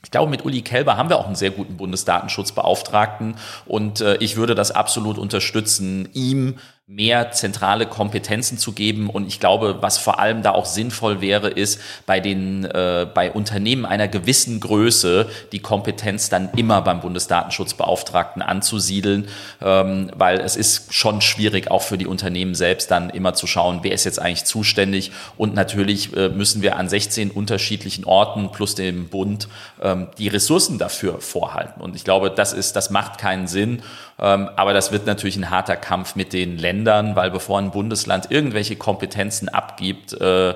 [0.05, 3.37] ich glaube, mit Uli Kelber haben wir auch einen sehr guten Bundesdatenschutzbeauftragten.
[3.65, 9.09] Und äh, ich würde das absolut unterstützen, ihm mehr zentrale Kompetenzen zu geben.
[9.09, 13.31] Und ich glaube, was vor allem da auch sinnvoll wäre, ist bei den äh, bei
[13.31, 19.27] Unternehmen einer gewissen Größe die Kompetenz dann immer beim Bundesdatenschutzbeauftragten anzusiedeln,
[19.63, 23.79] ähm, weil es ist schon schwierig auch für die Unternehmen selbst dann immer zu schauen,
[23.81, 25.11] wer ist jetzt eigentlich zuständig.
[25.37, 29.47] Und natürlich äh, müssen wir an 16 unterschiedlichen Orten plus dem Bund
[29.81, 31.81] ähm, die Ressourcen dafür vorhalten.
[31.81, 33.81] Und ich glaube, das ist, das macht keinen Sinn.
[34.17, 36.74] Ähm, aber das wird natürlich ein harter Kampf mit den Ländern,
[37.15, 40.55] weil bevor ein Bundesland irgendwelche Kompetenzen abgibt, äh,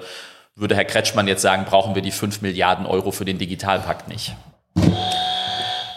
[0.55, 4.35] würde Herr Kretschmann jetzt sagen, brauchen wir die 5 Milliarden Euro für den Digitalpakt nicht.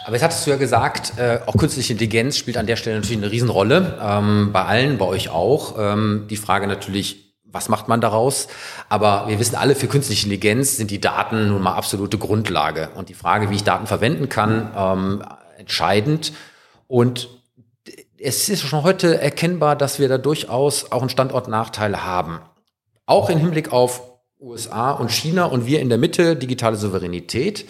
[0.05, 3.17] Aber jetzt hattest du ja gesagt, äh, auch künstliche Intelligenz spielt an der Stelle natürlich
[3.17, 3.99] eine Riesenrolle.
[4.01, 5.75] Ähm, bei allen, bei euch auch.
[5.77, 8.47] Ähm, die Frage natürlich, was macht man daraus?
[8.89, 12.89] Aber wir wissen alle, für künstliche Intelligenz sind die Daten nun mal absolute Grundlage.
[12.95, 15.23] Und die Frage, wie ich Daten verwenden kann, ähm,
[15.57, 16.33] entscheidend.
[16.87, 17.29] Und
[18.23, 22.39] es ist schon heute erkennbar, dass wir da durchaus auch einen Standortnachteil haben.
[23.05, 24.01] Auch im Hinblick auf
[24.39, 27.65] USA und China und wir in der Mitte, digitale Souveränität.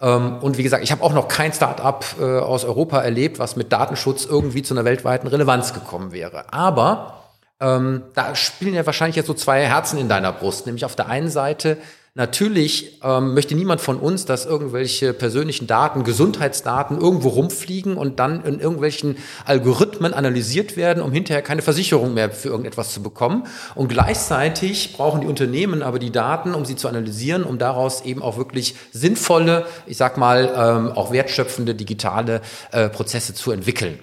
[0.00, 3.54] Ähm, und wie gesagt, ich habe auch noch kein Start-up äh, aus Europa erlebt, was
[3.54, 6.52] mit Datenschutz irgendwie zu einer weltweiten Relevanz gekommen wäre.
[6.52, 7.22] Aber
[7.60, 10.66] ähm, da spielen ja wahrscheinlich jetzt so zwei Herzen in deiner Brust.
[10.66, 11.78] Nämlich auf der einen Seite
[12.14, 18.44] Natürlich ähm, möchte niemand von uns, dass irgendwelche persönlichen Daten, Gesundheitsdaten irgendwo rumfliegen und dann
[18.44, 23.46] in irgendwelchen Algorithmen analysiert werden, um hinterher keine Versicherung mehr für irgendetwas zu bekommen.
[23.74, 28.20] Und gleichzeitig brauchen die Unternehmen aber die Daten, um sie zu analysieren, um daraus eben
[28.20, 33.98] auch wirklich sinnvolle, ich sag mal, ähm, auch wertschöpfende digitale äh, Prozesse zu entwickeln.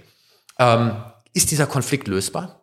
[0.58, 0.94] Ähm,
[1.36, 2.59] ist dieser Konflikt lösbar?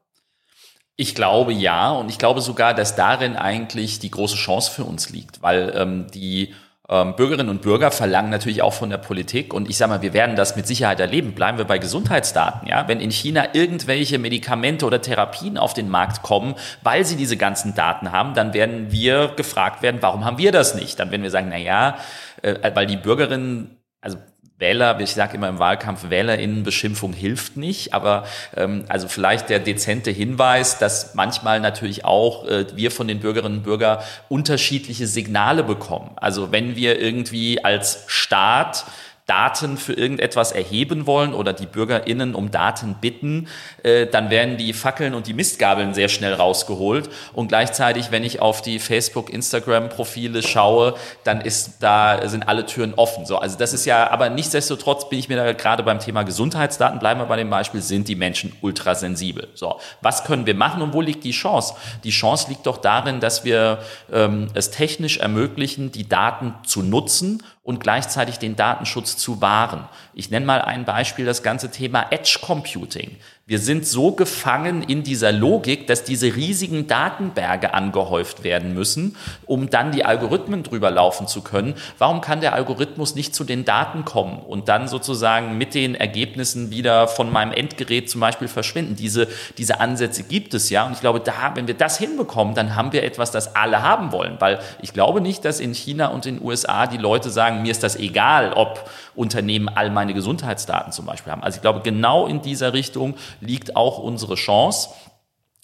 [0.96, 5.10] Ich glaube ja und ich glaube sogar, dass darin eigentlich die große Chance für uns
[5.10, 6.54] liegt, weil ähm, die
[6.88, 10.14] ähm, Bürgerinnen und Bürger verlangen natürlich auch von der Politik und ich sage mal, wir
[10.14, 11.34] werden das mit Sicherheit erleben.
[11.34, 16.22] Bleiben wir bei Gesundheitsdaten, ja, wenn in China irgendwelche Medikamente oder Therapien auf den Markt
[16.22, 20.52] kommen, weil sie diese ganzen Daten haben, dann werden wir gefragt werden, warum haben wir
[20.52, 20.98] das nicht?
[20.98, 21.98] Dann werden wir sagen, na ja,
[22.40, 24.18] äh, weil die Bürgerinnen also
[24.58, 28.24] Wähler, ich sage immer im Wahlkampf, Wählerinnenbeschimpfung hilft nicht, aber
[28.56, 33.58] ähm, also vielleicht der dezente Hinweis, dass manchmal natürlich auch äh, wir von den Bürgerinnen
[33.58, 33.98] und Bürgern
[34.30, 36.12] unterschiedliche Signale bekommen.
[36.16, 38.86] Also wenn wir irgendwie als Staat
[39.26, 43.48] Daten für irgendetwas erheben wollen oder die BürgerInnen um Daten bitten,
[43.82, 47.10] äh, dann werden die Fackeln und die Mistgabeln sehr schnell rausgeholt.
[47.32, 52.94] Und gleichzeitig, wenn ich auf die Facebook, Instagram-Profile schaue, dann ist da sind alle Türen
[52.94, 53.26] offen.
[53.26, 57.00] So, also das ist ja, aber nichtsdestotrotz bin ich mir da gerade beim Thema Gesundheitsdaten,
[57.00, 59.48] bleiben wir bei dem Beispiel, sind die Menschen ultrasensibel.
[59.54, 61.74] So, was können wir machen und wo liegt die Chance?
[62.04, 63.80] Die Chance liegt doch darin, dass wir
[64.12, 69.88] ähm, es technisch ermöglichen, die Daten zu nutzen und gleichzeitig den Datenschutz zu wahren.
[70.14, 73.16] Ich nenne mal ein Beispiel, das ganze Thema Edge Computing.
[73.48, 79.70] Wir sind so gefangen in dieser Logik, dass diese riesigen Datenberge angehäuft werden müssen, um
[79.70, 81.74] dann die Algorithmen drüber laufen zu können.
[81.98, 86.72] Warum kann der Algorithmus nicht zu den Daten kommen und dann sozusagen mit den Ergebnissen
[86.72, 88.96] wieder von meinem Endgerät zum Beispiel verschwinden?
[88.96, 89.28] Diese,
[89.58, 90.84] diese Ansätze gibt es ja.
[90.84, 94.10] Und ich glaube, da, wenn wir das hinbekommen, dann haben wir etwas, das alle haben
[94.10, 94.38] wollen.
[94.40, 97.70] Weil ich glaube nicht, dass in China und in den USA die Leute sagen, mir
[97.70, 101.42] ist das egal, ob Unternehmen all meine Gesundheitsdaten zum Beispiel haben.
[101.42, 104.90] Also ich glaube, genau in dieser Richtung liegt auch unsere Chance.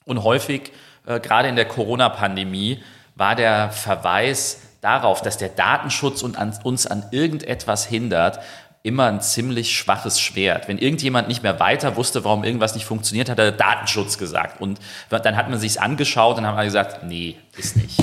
[0.04, 0.72] Und häufig,
[1.06, 2.82] äh, gerade in der Corona-Pandemie,
[3.14, 8.40] war der Verweis darauf, dass der Datenschutz uns an irgendetwas hindert,
[8.82, 10.66] immer ein ziemlich schwaches Schwert.
[10.66, 14.60] Wenn irgendjemand nicht mehr weiter wusste, warum irgendwas nicht funktioniert, hat er Datenschutz gesagt.
[14.60, 18.00] Und dann hat man sich's angeschaut und haben alle gesagt, nee, ist nicht.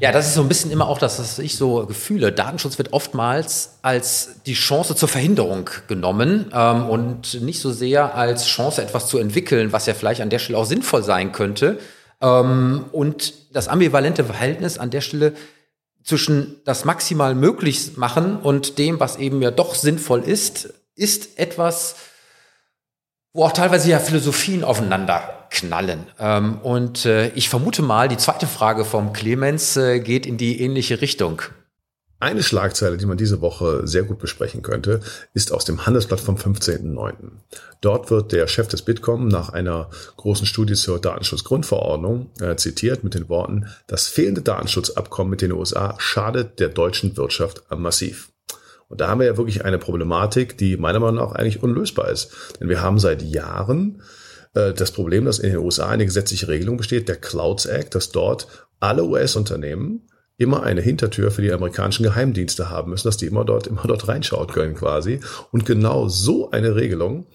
[0.00, 2.32] Ja, das ist so ein bisschen immer auch das, was ich so gefühle.
[2.32, 8.46] Datenschutz wird oftmals als die Chance zur Verhinderung genommen ähm, und nicht so sehr als
[8.46, 11.78] Chance, etwas zu entwickeln, was ja vielleicht an der Stelle auch sinnvoll sein könnte.
[12.20, 15.34] Ähm, und das ambivalente Verhältnis an der Stelle
[16.02, 21.96] zwischen das maximal möglich machen und dem, was eben ja doch sinnvoll ist, ist etwas,
[23.34, 26.06] wo auch teilweise ja Philosophien aufeinander knallen.
[26.18, 30.62] Ähm, und äh, ich vermute mal, die zweite Frage vom Clemens äh, geht in die
[30.62, 31.42] ähnliche Richtung.
[32.20, 35.00] Eine Schlagzeile, die man diese Woche sehr gut besprechen könnte,
[35.34, 37.14] ist aus dem Handelsblatt vom 15.09.
[37.82, 43.14] Dort wird der Chef des Bitkom nach einer großen Studie zur Datenschutzgrundverordnung äh, zitiert mit
[43.14, 48.30] den Worten, das fehlende Datenschutzabkommen mit den USA schadet der deutschen Wirtschaft massiv.
[48.88, 52.30] Und da haben wir ja wirklich eine Problematik, die meiner Meinung nach eigentlich unlösbar ist.
[52.60, 54.02] Denn wir haben seit Jahren
[54.54, 58.10] äh, das Problem, dass in den USA eine gesetzliche Regelung besteht, der Clouds Act, dass
[58.10, 58.46] dort
[58.80, 60.02] alle US-Unternehmen
[60.36, 64.08] immer eine Hintertür für die amerikanischen Geheimdienste haben müssen, dass die immer dort, immer dort
[64.08, 65.20] reinschauen können quasi.
[65.52, 67.26] Und genau so eine Regelung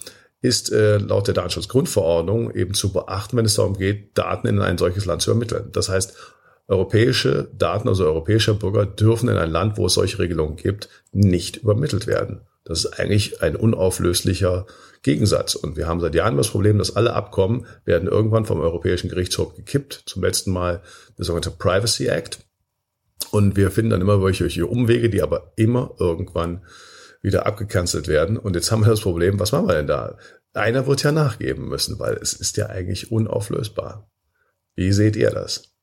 [0.42, 4.78] ist äh, laut der Datenschutzgrundverordnung eben zu beachten, wenn es darum geht, Daten in ein
[4.78, 5.70] solches Land zu ermitteln.
[5.72, 6.16] Das heißt,
[6.70, 11.58] europäische Daten, also europäischer Bürger, dürfen in ein Land, wo es solche Regelungen gibt, nicht
[11.58, 12.42] übermittelt werden.
[12.64, 14.68] Das ist eigentlich ein unauflöslicher
[15.02, 15.56] Gegensatz.
[15.56, 19.56] Und wir haben seit Jahren das Problem, dass alle Abkommen werden irgendwann vom Europäischen Gerichtshof
[19.56, 20.04] gekippt.
[20.06, 20.84] Zum letzten Mal
[21.18, 22.46] der sogenannte Privacy Act.
[23.32, 26.64] Und wir finden dann immer welche Umwege, die aber immer irgendwann
[27.22, 28.38] wieder abgekanzelt werden.
[28.38, 30.18] Und jetzt haben wir das Problem, was machen wir denn da?
[30.54, 34.10] Einer wird ja nachgeben müssen, weil es ist ja eigentlich unauflösbar.
[34.76, 35.76] Wie seht ihr das?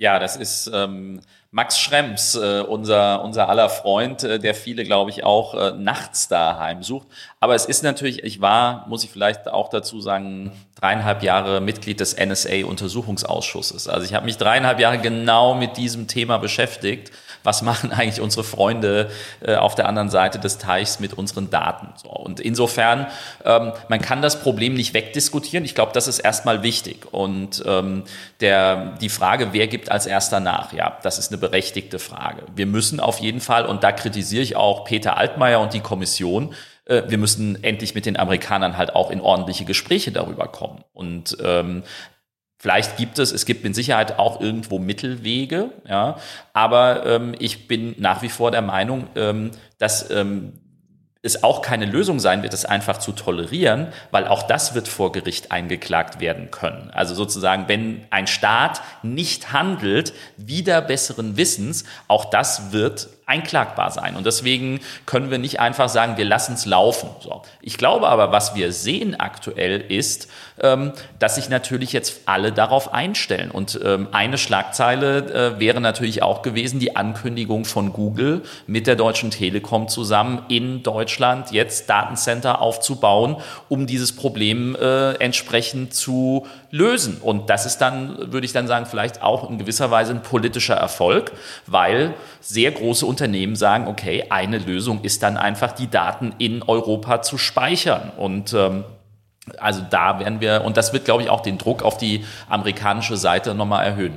[0.00, 1.20] Ja, das ist ähm,
[1.50, 6.26] Max Schrems, äh, unser, unser aller Freund, äh, der viele, glaube ich, auch äh, nachts
[6.26, 7.06] da heimsucht.
[7.38, 12.00] Aber es ist natürlich, ich war, muss ich vielleicht auch dazu sagen, dreieinhalb Jahre Mitglied
[12.00, 13.88] des NSA-Untersuchungsausschusses.
[13.88, 17.10] Also ich habe mich dreieinhalb Jahre genau mit diesem Thema beschäftigt
[17.42, 19.10] was machen eigentlich unsere Freunde
[19.40, 21.88] äh, auf der anderen Seite des Teichs mit unseren Daten.
[21.96, 23.06] So, und insofern,
[23.44, 25.64] ähm, man kann das Problem nicht wegdiskutieren.
[25.64, 27.12] Ich glaube, das ist erstmal wichtig.
[27.12, 28.04] Und ähm,
[28.40, 30.72] der, die Frage, wer gibt als erster nach?
[30.72, 32.42] Ja, das ist eine berechtigte Frage.
[32.54, 36.54] Wir müssen auf jeden Fall, und da kritisiere ich auch Peter Altmaier und die Kommission,
[36.86, 40.84] äh, wir müssen endlich mit den Amerikanern halt auch in ordentliche Gespräche darüber kommen.
[40.92, 41.84] Und ähm,
[42.62, 46.18] Vielleicht gibt es, es gibt mit Sicherheit auch irgendwo Mittelwege, ja,
[46.52, 50.52] aber ähm, ich bin nach wie vor der Meinung, ähm, dass ähm,
[51.22, 55.10] es auch keine Lösung sein wird, es einfach zu tolerieren, weil auch das wird vor
[55.10, 56.90] Gericht eingeklagt werden können.
[56.90, 64.16] Also sozusagen, wenn ein Staat nicht handelt, wieder besseren Wissens, auch das wird einklagbar sein.
[64.16, 67.08] Und deswegen können wir nicht einfach sagen, wir lassen es laufen.
[67.20, 67.42] So.
[67.62, 70.28] Ich glaube aber, was wir sehen aktuell ist,
[70.60, 73.52] ähm, dass sich natürlich jetzt alle darauf einstellen.
[73.52, 78.96] Und ähm, eine Schlagzeile äh, wäre natürlich auch gewesen, die Ankündigung von Google mit der
[78.96, 83.36] Deutschen Telekom zusammen in Deutschland jetzt Datencenter aufzubauen,
[83.68, 87.18] um dieses Problem äh, entsprechend zu lösen.
[87.20, 90.74] Und das ist dann, würde ich dann sagen, vielleicht auch in gewisser Weise ein politischer
[90.74, 91.32] Erfolg,
[91.66, 96.62] weil sehr große Unternehmen Unternehmen sagen, okay, eine Lösung ist dann einfach, die Daten in
[96.62, 98.12] Europa zu speichern.
[98.16, 98.84] Und ähm,
[99.58, 103.18] also da werden wir, und das wird, glaube ich, auch den Druck auf die amerikanische
[103.18, 104.14] Seite nochmal erhöhen.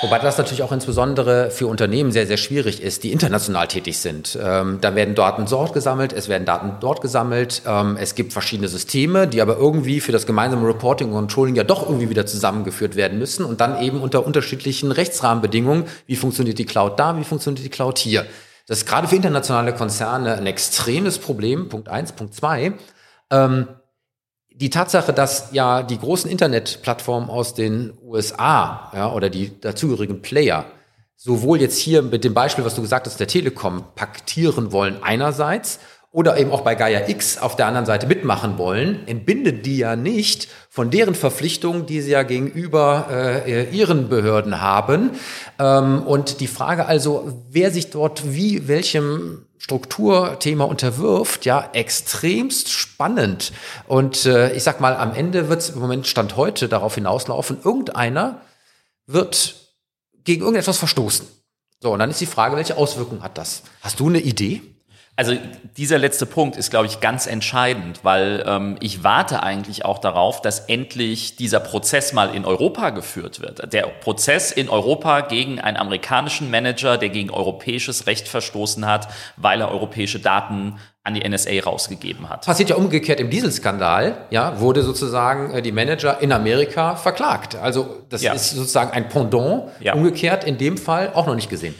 [0.00, 4.38] Wobei das natürlich auch insbesondere für Unternehmen sehr, sehr schwierig ist, die international tätig sind.
[4.40, 7.62] Ähm, da werden Daten dort gesammelt, es werden Daten dort gesammelt.
[7.66, 11.64] Ähm, es gibt verschiedene Systeme, die aber irgendwie für das gemeinsame Reporting und Controlling ja
[11.64, 15.86] doch irgendwie wieder zusammengeführt werden müssen und dann eben unter unterschiedlichen Rechtsrahmenbedingungen.
[16.06, 17.18] Wie funktioniert die Cloud da?
[17.18, 18.24] Wie funktioniert die Cloud hier?
[18.68, 21.68] Das ist gerade für internationale Konzerne ein extremes Problem.
[21.68, 22.74] Punkt eins, Punkt zwei.
[23.30, 23.66] Ähm,
[24.60, 30.64] die Tatsache, dass ja die großen Internetplattformen aus den USA ja, oder die dazugehörigen Player
[31.16, 35.78] sowohl jetzt hier mit dem Beispiel, was du gesagt hast, der Telekom paktieren wollen einerseits
[36.10, 39.94] oder eben auch bei Gaia X auf der anderen Seite mitmachen wollen, entbindet die ja
[39.94, 45.10] nicht von deren Verpflichtungen, die sie ja gegenüber äh, ihren Behörden haben.
[45.58, 53.52] Ähm, und die Frage also, wer sich dort wie welchem Strukturthema unterwirft, ja, extremst spannend.
[53.86, 57.58] Und äh, ich sag mal, am Ende wird es im Moment Stand heute darauf hinauslaufen,
[57.62, 58.40] irgendeiner
[59.06, 59.56] wird
[60.24, 61.26] gegen irgendetwas verstoßen.
[61.80, 63.62] So, und dann ist die Frage, welche Auswirkungen hat das?
[63.82, 64.62] Hast du eine Idee?
[65.18, 65.34] Also
[65.76, 70.40] dieser letzte Punkt ist, glaube ich, ganz entscheidend, weil ähm, ich warte eigentlich auch darauf,
[70.40, 73.72] dass endlich dieser Prozess mal in Europa geführt wird.
[73.72, 79.60] Der Prozess in Europa gegen einen amerikanischen Manager, der gegen europäisches Recht verstoßen hat, weil
[79.60, 82.46] er europäische Daten an die NSA rausgegeben hat.
[82.46, 87.56] Passiert ja umgekehrt im Dieselskandal, ja, wurde sozusagen äh, die Manager in Amerika verklagt.
[87.56, 88.34] Also das ja.
[88.34, 89.94] ist sozusagen ein Pendant, ja.
[89.94, 91.74] umgekehrt in dem Fall auch noch nicht gesehen.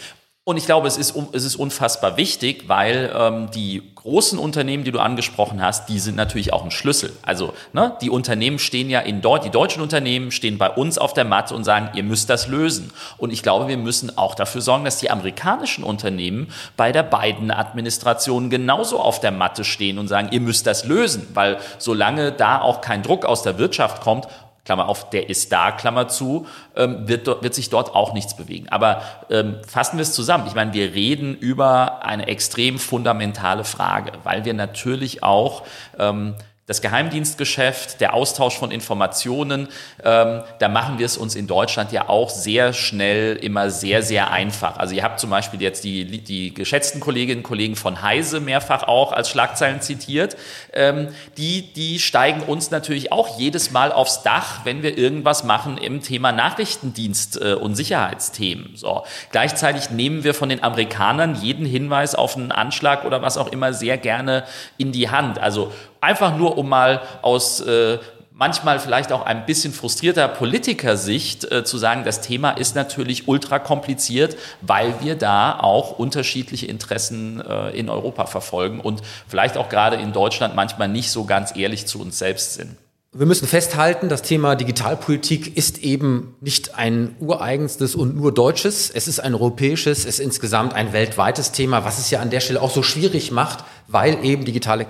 [0.48, 4.92] Und ich glaube, es ist, es ist unfassbar wichtig, weil ähm, die großen Unternehmen, die
[4.92, 7.12] du angesprochen hast, die sind natürlich auch ein Schlüssel.
[7.20, 11.12] Also ne, die Unternehmen stehen ja in dort, die deutschen Unternehmen stehen bei uns auf
[11.12, 12.94] der Matte und sagen, ihr müsst das lösen.
[13.18, 17.50] Und ich glaube, wir müssen auch dafür sorgen, dass die amerikanischen Unternehmen bei der beiden
[17.50, 22.62] Administration genauso auf der Matte stehen und sagen, ihr müsst das lösen, weil solange da
[22.62, 24.28] auch kein Druck aus der Wirtschaft kommt,
[24.68, 26.46] Klammer auf, der ist da, Klammer zu,
[26.76, 28.68] ähm, wird, wird sich dort auch nichts bewegen.
[28.68, 29.00] Aber
[29.30, 30.44] ähm, fassen wir es zusammen.
[30.46, 35.62] Ich meine, wir reden über eine extrem fundamentale Frage, weil wir natürlich auch
[35.98, 36.34] ähm,
[36.68, 39.68] das Geheimdienstgeschäft, der Austausch von Informationen,
[40.04, 44.30] ähm, da machen wir es uns in Deutschland ja auch sehr schnell immer sehr, sehr
[44.30, 44.76] einfach.
[44.76, 48.82] Also ihr habt zum Beispiel jetzt die, die geschätzten Kolleginnen und Kollegen von Heise mehrfach
[48.82, 50.36] auch als Schlagzeilen zitiert.
[50.74, 51.08] Ähm,
[51.38, 56.02] die, die steigen uns natürlich auch jedes Mal aufs Dach, wenn wir irgendwas machen im
[56.02, 58.76] Thema Nachrichtendienst äh, und Sicherheitsthemen.
[58.76, 59.04] So.
[59.32, 63.72] Gleichzeitig nehmen wir von den Amerikanern jeden Hinweis auf einen Anschlag oder was auch immer
[63.72, 64.44] sehr gerne
[64.76, 65.38] in die Hand.
[65.38, 67.98] Also einfach nur, um mal aus äh,
[68.38, 73.58] manchmal vielleicht auch ein bisschen frustrierter Politikersicht äh, zu sagen, das Thema ist natürlich ultra
[73.58, 79.96] kompliziert, weil wir da auch unterschiedliche Interessen äh, in Europa verfolgen und vielleicht auch gerade
[79.96, 82.76] in Deutschland manchmal nicht so ganz ehrlich zu uns selbst sind.
[83.10, 88.90] Wir müssen festhalten, das Thema Digitalpolitik ist eben nicht ein ureigenstes und nur deutsches.
[88.90, 92.40] Es ist ein europäisches, es ist insgesamt ein weltweites Thema, was es ja an der
[92.40, 94.86] Stelle auch so schwierig macht, weil eben digitale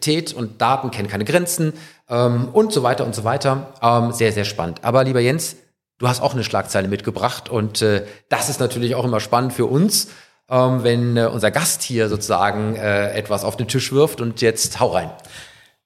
[0.00, 1.72] Tät und Daten kennen keine Grenzen
[2.08, 3.72] ähm, und so weiter und so weiter.
[3.82, 4.80] Ähm, sehr, sehr spannend.
[4.82, 5.56] Aber lieber Jens,
[5.98, 9.66] du hast auch eine Schlagzeile mitgebracht und äh, das ist natürlich auch immer spannend für
[9.66, 10.08] uns,
[10.50, 14.80] ähm, wenn äh, unser Gast hier sozusagen äh, etwas auf den Tisch wirft und jetzt
[14.80, 15.10] hau rein.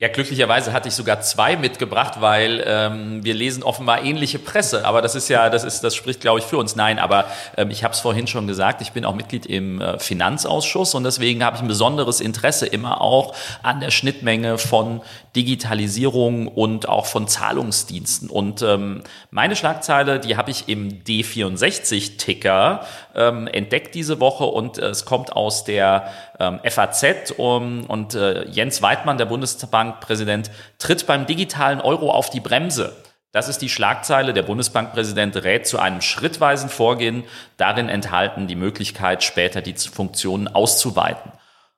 [0.03, 4.87] Ja, glücklicherweise hatte ich sogar zwei mitgebracht, weil ähm, wir lesen offenbar ähnliche Presse.
[4.87, 6.75] Aber das ist ja, das ist, das spricht, glaube ich, für uns.
[6.75, 7.27] Nein, aber
[7.59, 11.05] ähm, ich habe es vorhin schon gesagt, ich bin auch Mitglied im äh, Finanzausschuss und
[11.05, 15.03] deswegen habe ich ein besonderes Interesse immer auch an der Schnittmenge von
[15.37, 18.31] Digitalisierung und auch von Zahlungsdiensten.
[18.31, 24.87] Und ähm, meine Schlagzeile, die habe ich im D64-Ticker ähm, entdeckt diese Woche und äh,
[24.87, 26.11] es kommt aus der
[26.41, 32.97] ähm, FAZ und äh, Jens Weidmann, der Bundesbankpräsident, tritt beim digitalen Euro auf die Bremse.
[33.33, 34.33] Das ist die Schlagzeile.
[34.33, 37.23] Der Bundesbankpräsident rät zu einem schrittweisen Vorgehen,
[37.59, 41.31] darin enthalten die Möglichkeit, später die Funktionen auszuweiten.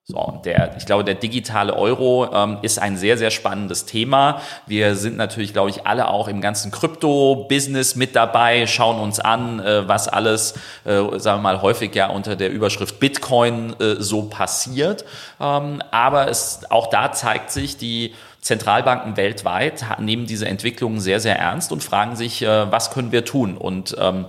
[0.04, 4.40] So, der, ich glaube, der digitale Euro ähm, ist ein sehr, sehr spannendes Thema.
[4.66, 9.60] Wir sind natürlich, glaube ich, alle auch im ganzen Krypto-Business mit dabei, schauen uns an,
[9.60, 14.24] äh, was alles, äh, sagen wir mal, häufig ja unter der Überschrift Bitcoin äh, so
[14.24, 15.04] passiert.
[15.40, 21.38] Ähm, aber es, auch da zeigt sich, die Zentralbanken weltweit nehmen diese Entwicklungen sehr, sehr
[21.38, 23.56] ernst und fragen sich, äh, was können wir tun?
[23.56, 24.24] Und ähm,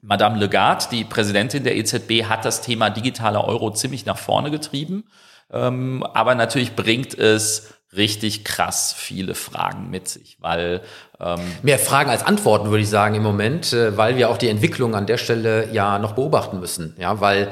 [0.00, 5.04] Madame Lagarde, die Präsidentin der EZB, hat das Thema digitaler Euro ziemlich nach vorne getrieben.
[5.50, 10.82] Ähm, aber natürlich bringt es richtig krass viele Fragen mit sich, weil
[11.20, 14.48] ähm mehr Fragen als Antworten würde ich sagen im Moment, äh, weil wir auch die
[14.48, 17.48] Entwicklung an der Stelle ja noch beobachten müssen, ja, weil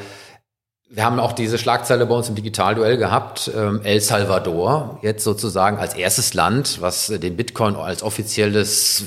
[0.88, 3.50] wir haben auch diese Schlagzeile bei uns im Digitalduell gehabt.
[3.54, 9.04] Ähm, El Salvador, jetzt sozusagen als erstes Land, was den Bitcoin als offizielles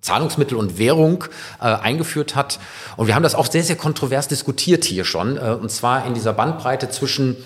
[0.00, 1.24] Zahlungsmittel und Währung
[1.60, 2.58] äh, eingeführt hat.
[2.96, 5.36] Und wir haben das auch sehr, sehr kontrovers diskutiert hier schon.
[5.36, 7.36] Äh, und zwar in dieser Bandbreite zwischen,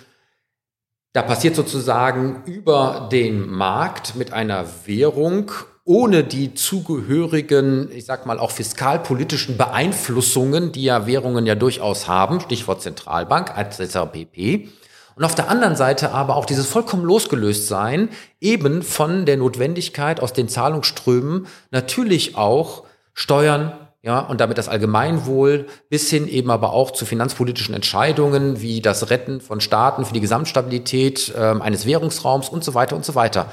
[1.13, 5.51] da passiert sozusagen über den Markt mit einer Währung
[5.91, 12.41] ohne die zugehörigen, ich sag mal auch fiskalpolitischen Beeinflussungen, die ja Währungen ja durchaus haben,
[12.41, 13.99] Stichwort Zentralbank etc.
[14.13, 14.69] pp.
[15.17, 18.09] Und auf der anderen Seite aber auch dieses vollkommen losgelöst sein,
[18.41, 23.73] eben von der Notwendigkeit aus den Zahlungsströmen natürlich auch Steuern,
[24.03, 29.11] ja, und damit das Allgemeinwohl bis hin eben aber auch zu finanzpolitischen Entscheidungen wie das
[29.11, 33.53] Retten von Staaten für die Gesamtstabilität äh, eines Währungsraums und so weiter und so weiter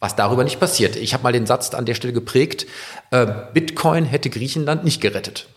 [0.00, 0.96] was darüber nicht passiert.
[0.96, 2.66] Ich habe mal den Satz an der Stelle geprägt,
[3.10, 5.48] äh, Bitcoin hätte Griechenland nicht gerettet.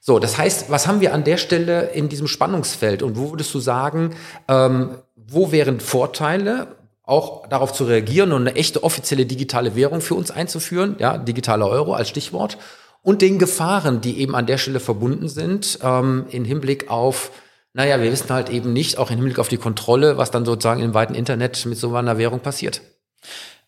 [0.00, 3.52] So, das heißt, was haben wir an der Stelle in diesem Spannungsfeld und wo würdest
[3.52, 4.14] du sagen,
[4.48, 6.68] ähm, wo wären Vorteile,
[7.02, 11.66] auch darauf zu reagieren und eine echte offizielle digitale Währung für uns einzuführen, ja, digitale
[11.66, 12.56] Euro als Stichwort,
[13.02, 17.30] und den Gefahren, die eben an der Stelle verbunden sind, ähm, in Hinblick auf
[17.72, 20.82] Naja, wir wissen halt eben nicht, auch im Hinblick auf die Kontrolle, was dann sozusagen
[20.82, 22.80] im weiten Internet mit so einer Währung passiert.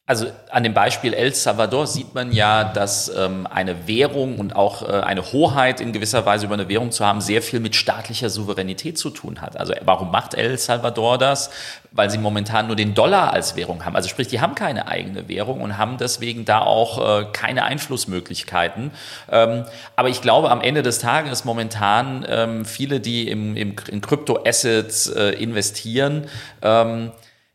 [0.04, 4.82] Also an dem Beispiel El Salvador sieht man ja, dass ähm, eine Währung und auch
[4.82, 8.28] äh, eine Hoheit in gewisser Weise über eine Währung zu haben, sehr viel mit staatlicher
[8.28, 9.56] Souveränität zu tun hat.
[9.56, 11.50] Also warum macht El Salvador das?
[11.92, 13.94] Weil sie momentan nur den Dollar als Währung haben.
[13.94, 18.90] Also sprich, die haben keine eigene Währung und haben deswegen da auch äh, keine Einflussmöglichkeiten.
[19.30, 24.00] Ähm, aber ich glaube, am Ende des Tages momentan ähm, viele, die im, im, in
[24.00, 26.26] Kryptoassets äh, investieren,
[26.60, 27.12] ähm,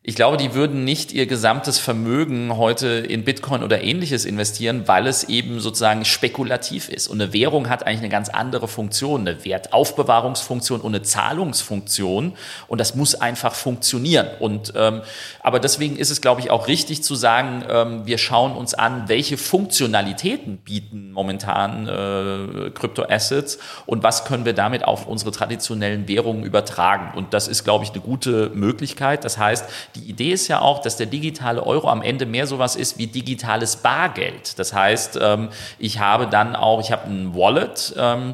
[0.09, 5.05] ich glaube, die würden nicht ihr gesamtes Vermögen heute in Bitcoin oder ähnliches investieren, weil
[5.05, 7.09] es eben sozusagen spekulativ ist.
[7.09, 12.35] Und eine Währung hat eigentlich eine ganz andere Funktion, eine Wertaufbewahrungsfunktion und eine Zahlungsfunktion.
[12.69, 14.27] Und das muss einfach funktionieren.
[14.39, 15.01] Und ähm,
[15.41, 19.09] aber deswegen ist es, glaube ich, auch richtig zu sagen, ähm, wir schauen uns an,
[19.09, 26.43] welche Funktionalitäten bieten momentan äh, Kryptoassets und was können wir damit auf unsere traditionellen Währungen
[26.43, 27.17] übertragen.
[27.17, 29.25] Und das ist, glaube ich, eine gute Möglichkeit.
[29.25, 29.65] Das heißt,
[29.97, 33.07] die Idee ist ja auch, dass der digitale Euro am Ende mehr sowas ist wie
[33.07, 34.57] digitales Bargeld.
[34.59, 37.95] Das heißt, ähm, ich habe dann auch, ich habe ein Wallet.
[37.97, 38.33] Ähm,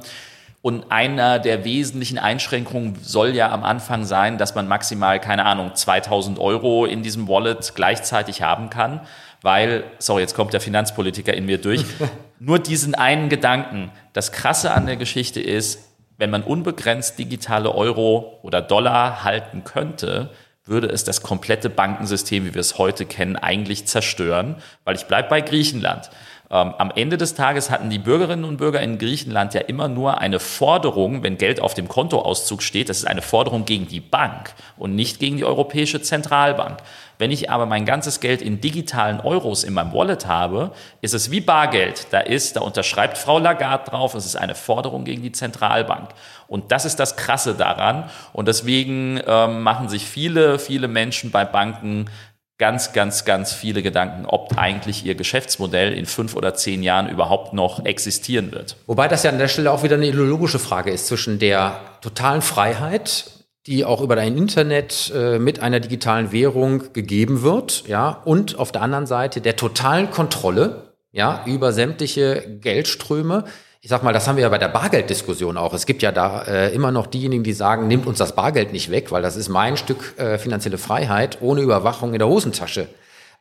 [0.61, 5.75] und einer der wesentlichen Einschränkungen soll ja am Anfang sein, dass man maximal, keine Ahnung,
[5.75, 9.01] 2000 Euro in diesem Wallet gleichzeitig haben kann.
[9.41, 11.83] Weil, sorry, jetzt kommt der Finanzpolitiker in mir durch.
[12.39, 13.91] Nur diesen einen Gedanken.
[14.13, 15.79] Das Krasse an der Geschichte ist,
[16.17, 20.29] wenn man unbegrenzt digitale Euro oder Dollar halten könnte,
[20.65, 24.55] würde es das komplette Bankensystem, wie wir es heute kennen, eigentlich zerstören,
[24.85, 26.09] weil ich bleibe bei Griechenland.
[26.49, 30.19] Ähm, am Ende des Tages hatten die Bürgerinnen und Bürger in Griechenland ja immer nur
[30.19, 34.53] eine Forderung, wenn Geld auf dem Kontoauszug steht, das ist eine Forderung gegen die Bank
[34.77, 36.77] und nicht gegen die Europäische Zentralbank.
[37.23, 41.31] Wenn ich aber mein ganzes Geld in digitalen Euros in meinem Wallet habe, ist es
[41.31, 42.07] wie Bargeld.
[42.11, 46.09] Da ist, da unterschreibt Frau Lagarde drauf, es ist eine Forderung gegen die Zentralbank.
[46.49, 48.09] Und das ist das Krasse daran.
[48.33, 52.09] Und deswegen ähm, machen sich viele, viele Menschen bei Banken
[52.57, 57.53] ganz, ganz, ganz viele Gedanken, ob eigentlich ihr Geschäftsmodell in fünf oder zehn Jahren überhaupt
[57.53, 58.75] noch existieren wird.
[58.85, 62.41] Wobei das ja an der Stelle auch wieder eine ideologische Frage ist zwischen der totalen
[62.41, 63.31] Freiheit,
[63.67, 68.71] die auch über dein Internet äh, mit einer digitalen Währung gegeben wird, ja, und auf
[68.71, 73.45] der anderen Seite der totalen Kontrolle, ja, über sämtliche Geldströme,
[73.83, 75.73] ich sag mal, das haben wir ja bei der Bargelddiskussion auch.
[75.73, 78.89] Es gibt ja da äh, immer noch diejenigen, die sagen, nimmt uns das Bargeld nicht
[78.91, 82.87] weg, weil das ist mein Stück äh, finanzielle Freiheit ohne Überwachung in der Hosentasche.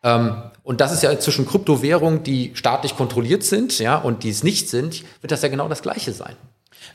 [0.03, 4.43] Ähm, und das ist ja zwischen Kryptowährungen, die staatlich kontrolliert sind, ja, und die es
[4.43, 6.35] nicht sind, wird das ja genau das Gleiche sein.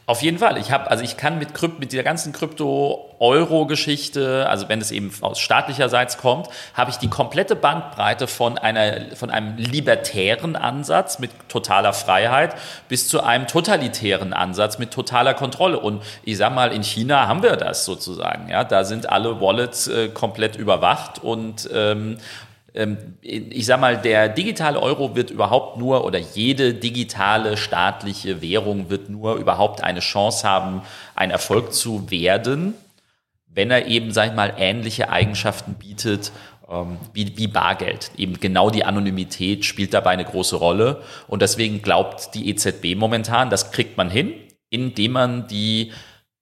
[0.06, 0.58] Auf jeden Fall.
[0.58, 5.12] Ich habe, also ich kann mit, Krypt, mit dieser ganzen Krypto-Euro-Geschichte, also wenn es eben
[5.20, 11.32] aus staatlicherseits kommt, habe ich die komplette Bandbreite von einer, von einem libertären Ansatz mit
[11.50, 12.56] totaler Freiheit
[12.88, 15.80] bis zu einem totalitären Ansatz mit totaler Kontrolle.
[15.80, 18.50] Und ich sag mal, in China haben wir das sozusagen.
[18.50, 22.18] Ja, da sind alle Wallets äh, komplett überwacht und ähm,
[23.22, 29.10] ich sag mal, der digitale Euro wird überhaupt nur oder jede digitale staatliche Währung wird
[29.10, 30.84] nur überhaupt eine Chance haben,
[31.16, 32.76] ein Erfolg zu werden,
[33.48, 36.32] wenn er eben, sag ich mal, ähnliche Eigenschaften bietet
[36.70, 38.12] ähm, wie, wie Bargeld.
[38.16, 41.02] Eben genau die Anonymität spielt dabei eine große Rolle.
[41.28, 44.34] Und deswegen glaubt die EZB momentan, das kriegt man hin,
[44.70, 45.94] indem man die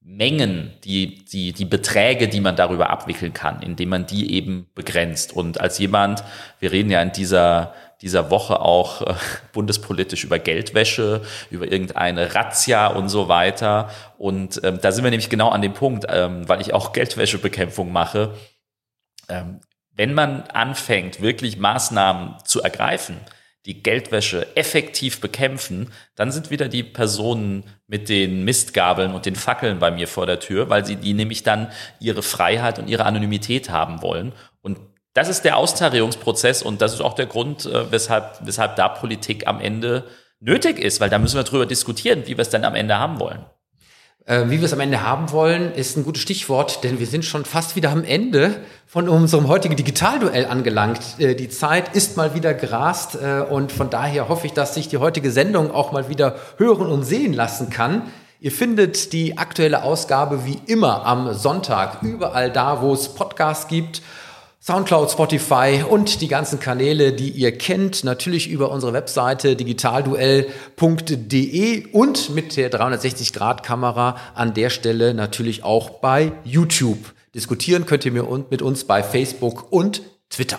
[0.08, 5.34] Mengen, die, die, die Beträge, die man darüber abwickeln kann, indem man die eben begrenzt.
[5.34, 6.24] Und als jemand,
[6.60, 9.16] wir reden ja in dieser, dieser Woche auch äh,
[9.52, 13.90] bundespolitisch über Geldwäsche, über irgendeine Razzia und so weiter.
[14.20, 17.92] Und ähm, da sind wir nämlich genau an dem Punkt, ähm, weil ich auch Geldwäschebekämpfung
[17.92, 18.36] mache.
[19.28, 19.60] Ähm,
[19.92, 23.22] wenn man anfängt, wirklich Maßnahmen zu ergreifen,
[23.66, 29.80] die Geldwäsche effektiv bekämpfen, dann sind wieder die Personen mit den Mistgabeln und den Fackeln
[29.80, 33.70] bei mir vor der Tür, weil sie die nämlich dann ihre Freiheit und ihre Anonymität
[33.70, 34.34] haben wollen.
[34.62, 34.80] Und
[35.14, 39.48] das ist der Austarierungsprozess und das ist auch der Grund, äh, weshalb, weshalb da Politik
[39.48, 40.04] am Ende
[40.40, 43.20] nötig ist, weil da müssen wir drüber diskutieren, wie wir es dann am Ende haben
[43.20, 43.46] wollen.
[44.28, 47.26] Äh, wie wir es am Ende haben wollen, ist ein gutes Stichwort, denn wir sind
[47.26, 48.56] schon fast wieder am Ende
[48.88, 51.00] von unserem heutigen Digitalduell angelangt.
[51.20, 54.88] Äh, die Zeit ist mal wieder gerast äh, und von daher hoffe ich, dass sich
[54.88, 58.02] die heutige Sendung auch mal wieder hören und sehen lassen kann.
[58.40, 64.02] Ihr findet die aktuelle Ausgabe wie immer am Sonntag überall da, wo es Podcasts gibt
[64.66, 72.32] Soundcloud, Spotify und die ganzen Kanäle, die ihr kennt, natürlich über unsere Webseite digitalduell.de und
[72.32, 77.14] mit der 360-Grad-Kamera an der Stelle natürlich auch bei YouTube.
[77.36, 80.02] Diskutieren könnt ihr mit uns bei Facebook und
[80.32, 80.58] Twitter.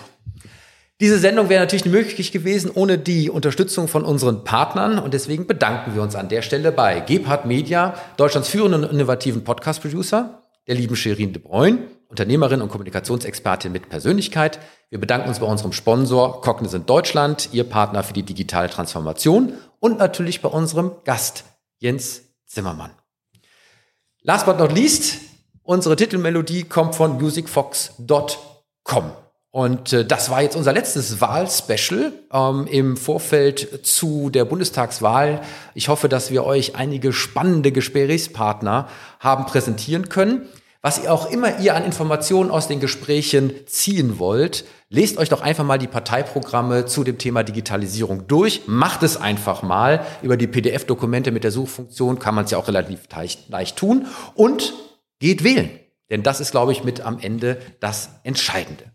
[1.01, 5.47] Diese Sendung wäre natürlich nicht möglich gewesen ohne die Unterstützung von unseren Partnern und deswegen
[5.47, 10.95] bedanken wir uns an der Stelle bei Gebhard Media, Deutschlands führenden innovativen Podcast-Producer, der lieben
[10.95, 11.79] Sherin de Bruyne,
[12.09, 14.59] Unternehmerin und Kommunikationsexpertin mit Persönlichkeit.
[14.89, 19.97] Wir bedanken uns bei unserem Sponsor Cognizant Deutschland, Ihr Partner für die digitale Transformation und
[19.97, 21.43] natürlich bei unserem Gast
[21.79, 22.91] Jens Zimmermann.
[24.21, 25.19] Last but not least,
[25.63, 29.11] unsere Titelmelodie kommt von musicfox.com.
[29.51, 35.41] Und äh, das war jetzt unser letztes Wahlspecial ähm, im Vorfeld zu der Bundestagswahl.
[35.73, 38.87] Ich hoffe, dass wir euch einige spannende Gesprächspartner
[39.19, 40.47] haben präsentieren können.
[40.81, 45.41] Was ihr auch immer ihr an Informationen aus den Gesprächen ziehen wollt, lest euch doch
[45.41, 48.61] einfach mal die Parteiprogramme zu dem Thema Digitalisierung durch.
[48.67, 50.05] Macht es einfach mal.
[50.21, 53.01] Über die PDF-Dokumente mit der Suchfunktion kann man es ja auch relativ
[53.49, 54.05] leicht, tun.
[54.35, 54.73] Und
[55.19, 55.69] geht wählen.
[56.09, 58.85] Denn das ist, glaube ich, mit am Ende das Entscheidende.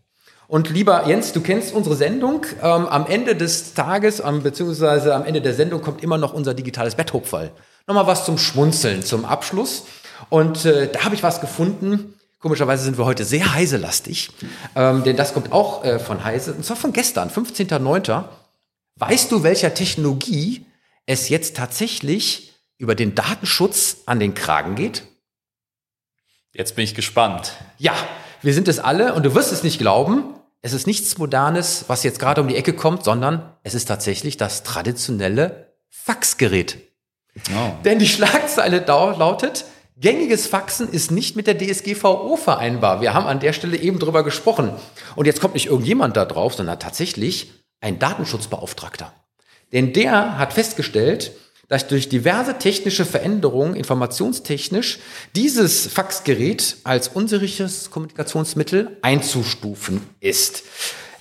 [0.47, 2.45] Und lieber Jens, du kennst unsere Sendung.
[2.61, 6.53] Ähm, am Ende des Tages, ähm, beziehungsweise am Ende der Sendung kommt immer noch unser
[6.53, 7.51] digitales Betthupferl.
[7.87, 9.85] Nochmal was zum Schmunzeln, zum Abschluss.
[10.29, 12.13] Und äh, da habe ich was gefunden.
[12.39, 14.29] Komischerweise sind wir heute sehr heiselastig,
[14.75, 18.25] ähm, denn das kommt auch äh, von Heise, und zwar von gestern, 15.09.
[18.97, 20.65] Weißt du, welcher Technologie
[21.05, 25.03] es jetzt tatsächlich über den Datenschutz an den Kragen geht?
[26.51, 27.53] Jetzt bin ich gespannt.
[27.77, 27.93] Ja,
[28.41, 30.35] wir sind es alle und du wirst es nicht glauben.
[30.61, 34.37] Es ist nichts Modernes, was jetzt gerade um die Ecke kommt, sondern es ist tatsächlich
[34.37, 36.77] das traditionelle Faxgerät.
[37.49, 37.71] Oh.
[37.83, 39.65] Denn die Schlagzeile lautet,
[40.03, 42.99] Gängiges Faxen ist nicht mit der DSGVO vereinbar.
[42.99, 44.73] Wir haben an der Stelle eben drüber gesprochen.
[45.15, 49.13] Und jetzt kommt nicht irgendjemand da drauf, sondern tatsächlich ein Datenschutzbeauftragter.
[49.71, 51.31] Denn der hat festgestellt,
[51.69, 54.99] dass durch diverse technische Veränderungen, informationstechnisch,
[55.37, 60.63] dieses Faxgerät als unsicheres Kommunikationsmittel einzustufen ist.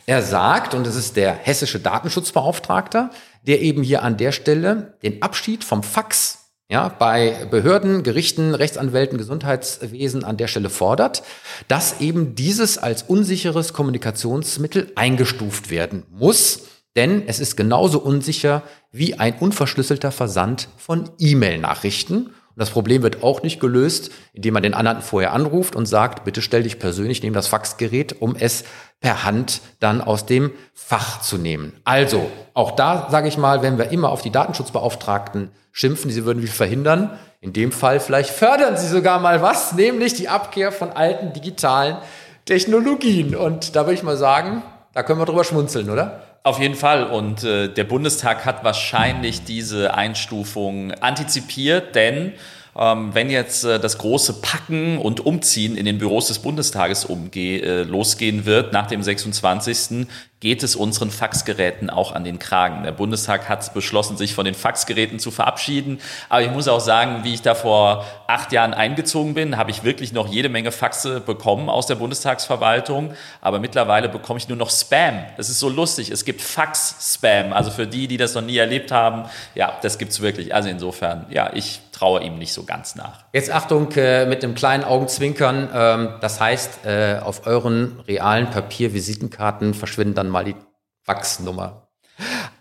[0.07, 3.11] Er sagt, und das ist der hessische Datenschutzbeauftragter,
[3.47, 6.42] der eben hier an der Stelle den Abschied vom Fax
[6.73, 11.23] ja, bei Behörden, Gerichten, Rechtsanwälten, Gesundheitswesen an der Stelle fordert,
[11.69, 16.63] dass eben dieses als unsicheres Kommunikationsmittel eingestuft werden muss,
[16.97, 22.29] denn es ist genauso unsicher wie ein unverschlüsselter Versand von E-Mail-Nachrichten.
[22.29, 26.25] Und das Problem wird auch nicht gelöst, indem man den anderen vorher anruft und sagt,
[26.25, 28.65] bitte stell dich persönlich neben das Faxgerät, um es
[29.03, 31.75] per Hand dann aus dem Fach zu nehmen.
[31.85, 36.41] Also, auch da sage ich mal, wenn wir immer auf die Datenschutzbeauftragten schimpfen, sie würden
[36.41, 40.91] viel verhindern, in dem Fall vielleicht fördern sie sogar mal was, nämlich die Abkehr von
[40.93, 41.97] alten digitalen
[42.45, 43.35] Technologien.
[43.35, 44.63] Und da würde ich mal sagen,
[44.95, 46.23] da können wir drüber schmunzeln, oder?
[46.45, 47.05] Auf jeden Fall.
[47.05, 52.33] Und äh, der Bundestag hat wahrscheinlich diese Einstufung antizipiert, denn
[52.75, 57.83] wenn jetzt äh, das große Packen und Umziehen in den Büros des Bundestages umge äh,
[57.83, 60.07] losgehen wird nach dem 26
[60.43, 62.83] geht es unseren Faxgeräten auch an den Kragen.
[62.83, 66.01] Der Bundestag hat beschlossen, sich von den Faxgeräten zu verabschieden.
[66.29, 69.85] Aber ich muss auch sagen, wie ich da vor acht Jahren eingezogen bin, habe ich
[69.85, 73.15] wirklich noch jede Menge Faxe bekommen aus der Bundestagsverwaltung.
[73.41, 75.23] Aber mittlerweile bekomme ich nur noch Spam.
[75.37, 76.11] Das ist so lustig.
[76.11, 77.53] Es gibt Fax-Spam.
[77.53, 80.53] Also für die, die das noch nie erlebt haben, ja, das gibt's wirklich.
[80.53, 83.21] Also insofern, ja, ich traue ihm nicht so ganz nach.
[83.33, 85.69] Jetzt Achtung äh, mit einem kleinen Augenzwinkern.
[85.73, 90.57] Ähm, das heißt, äh, auf euren realen Papiervisitenkarten verschwinden dann mal die
[91.03, 91.89] Faxnummer.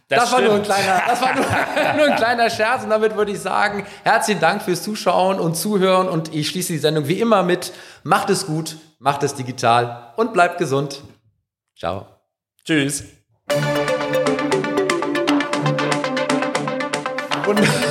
[0.08, 1.46] Das, das war, nur ein, kleiner, das war nur,
[1.96, 6.10] nur, ein kleiner Scherz und damit würde ich sagen, herzlichen Dank fürs Zuschauen und Zuhören
[6.10, 7.72] und ich schließe die Sendung wie immer mit,
[8.04, 11.02] macht es gut, macht es digital und bleibt gesund.
[11.78, 12.08] Ciao.
[12.66, 13.06] Tschüss.
[17.48, 17.91] Und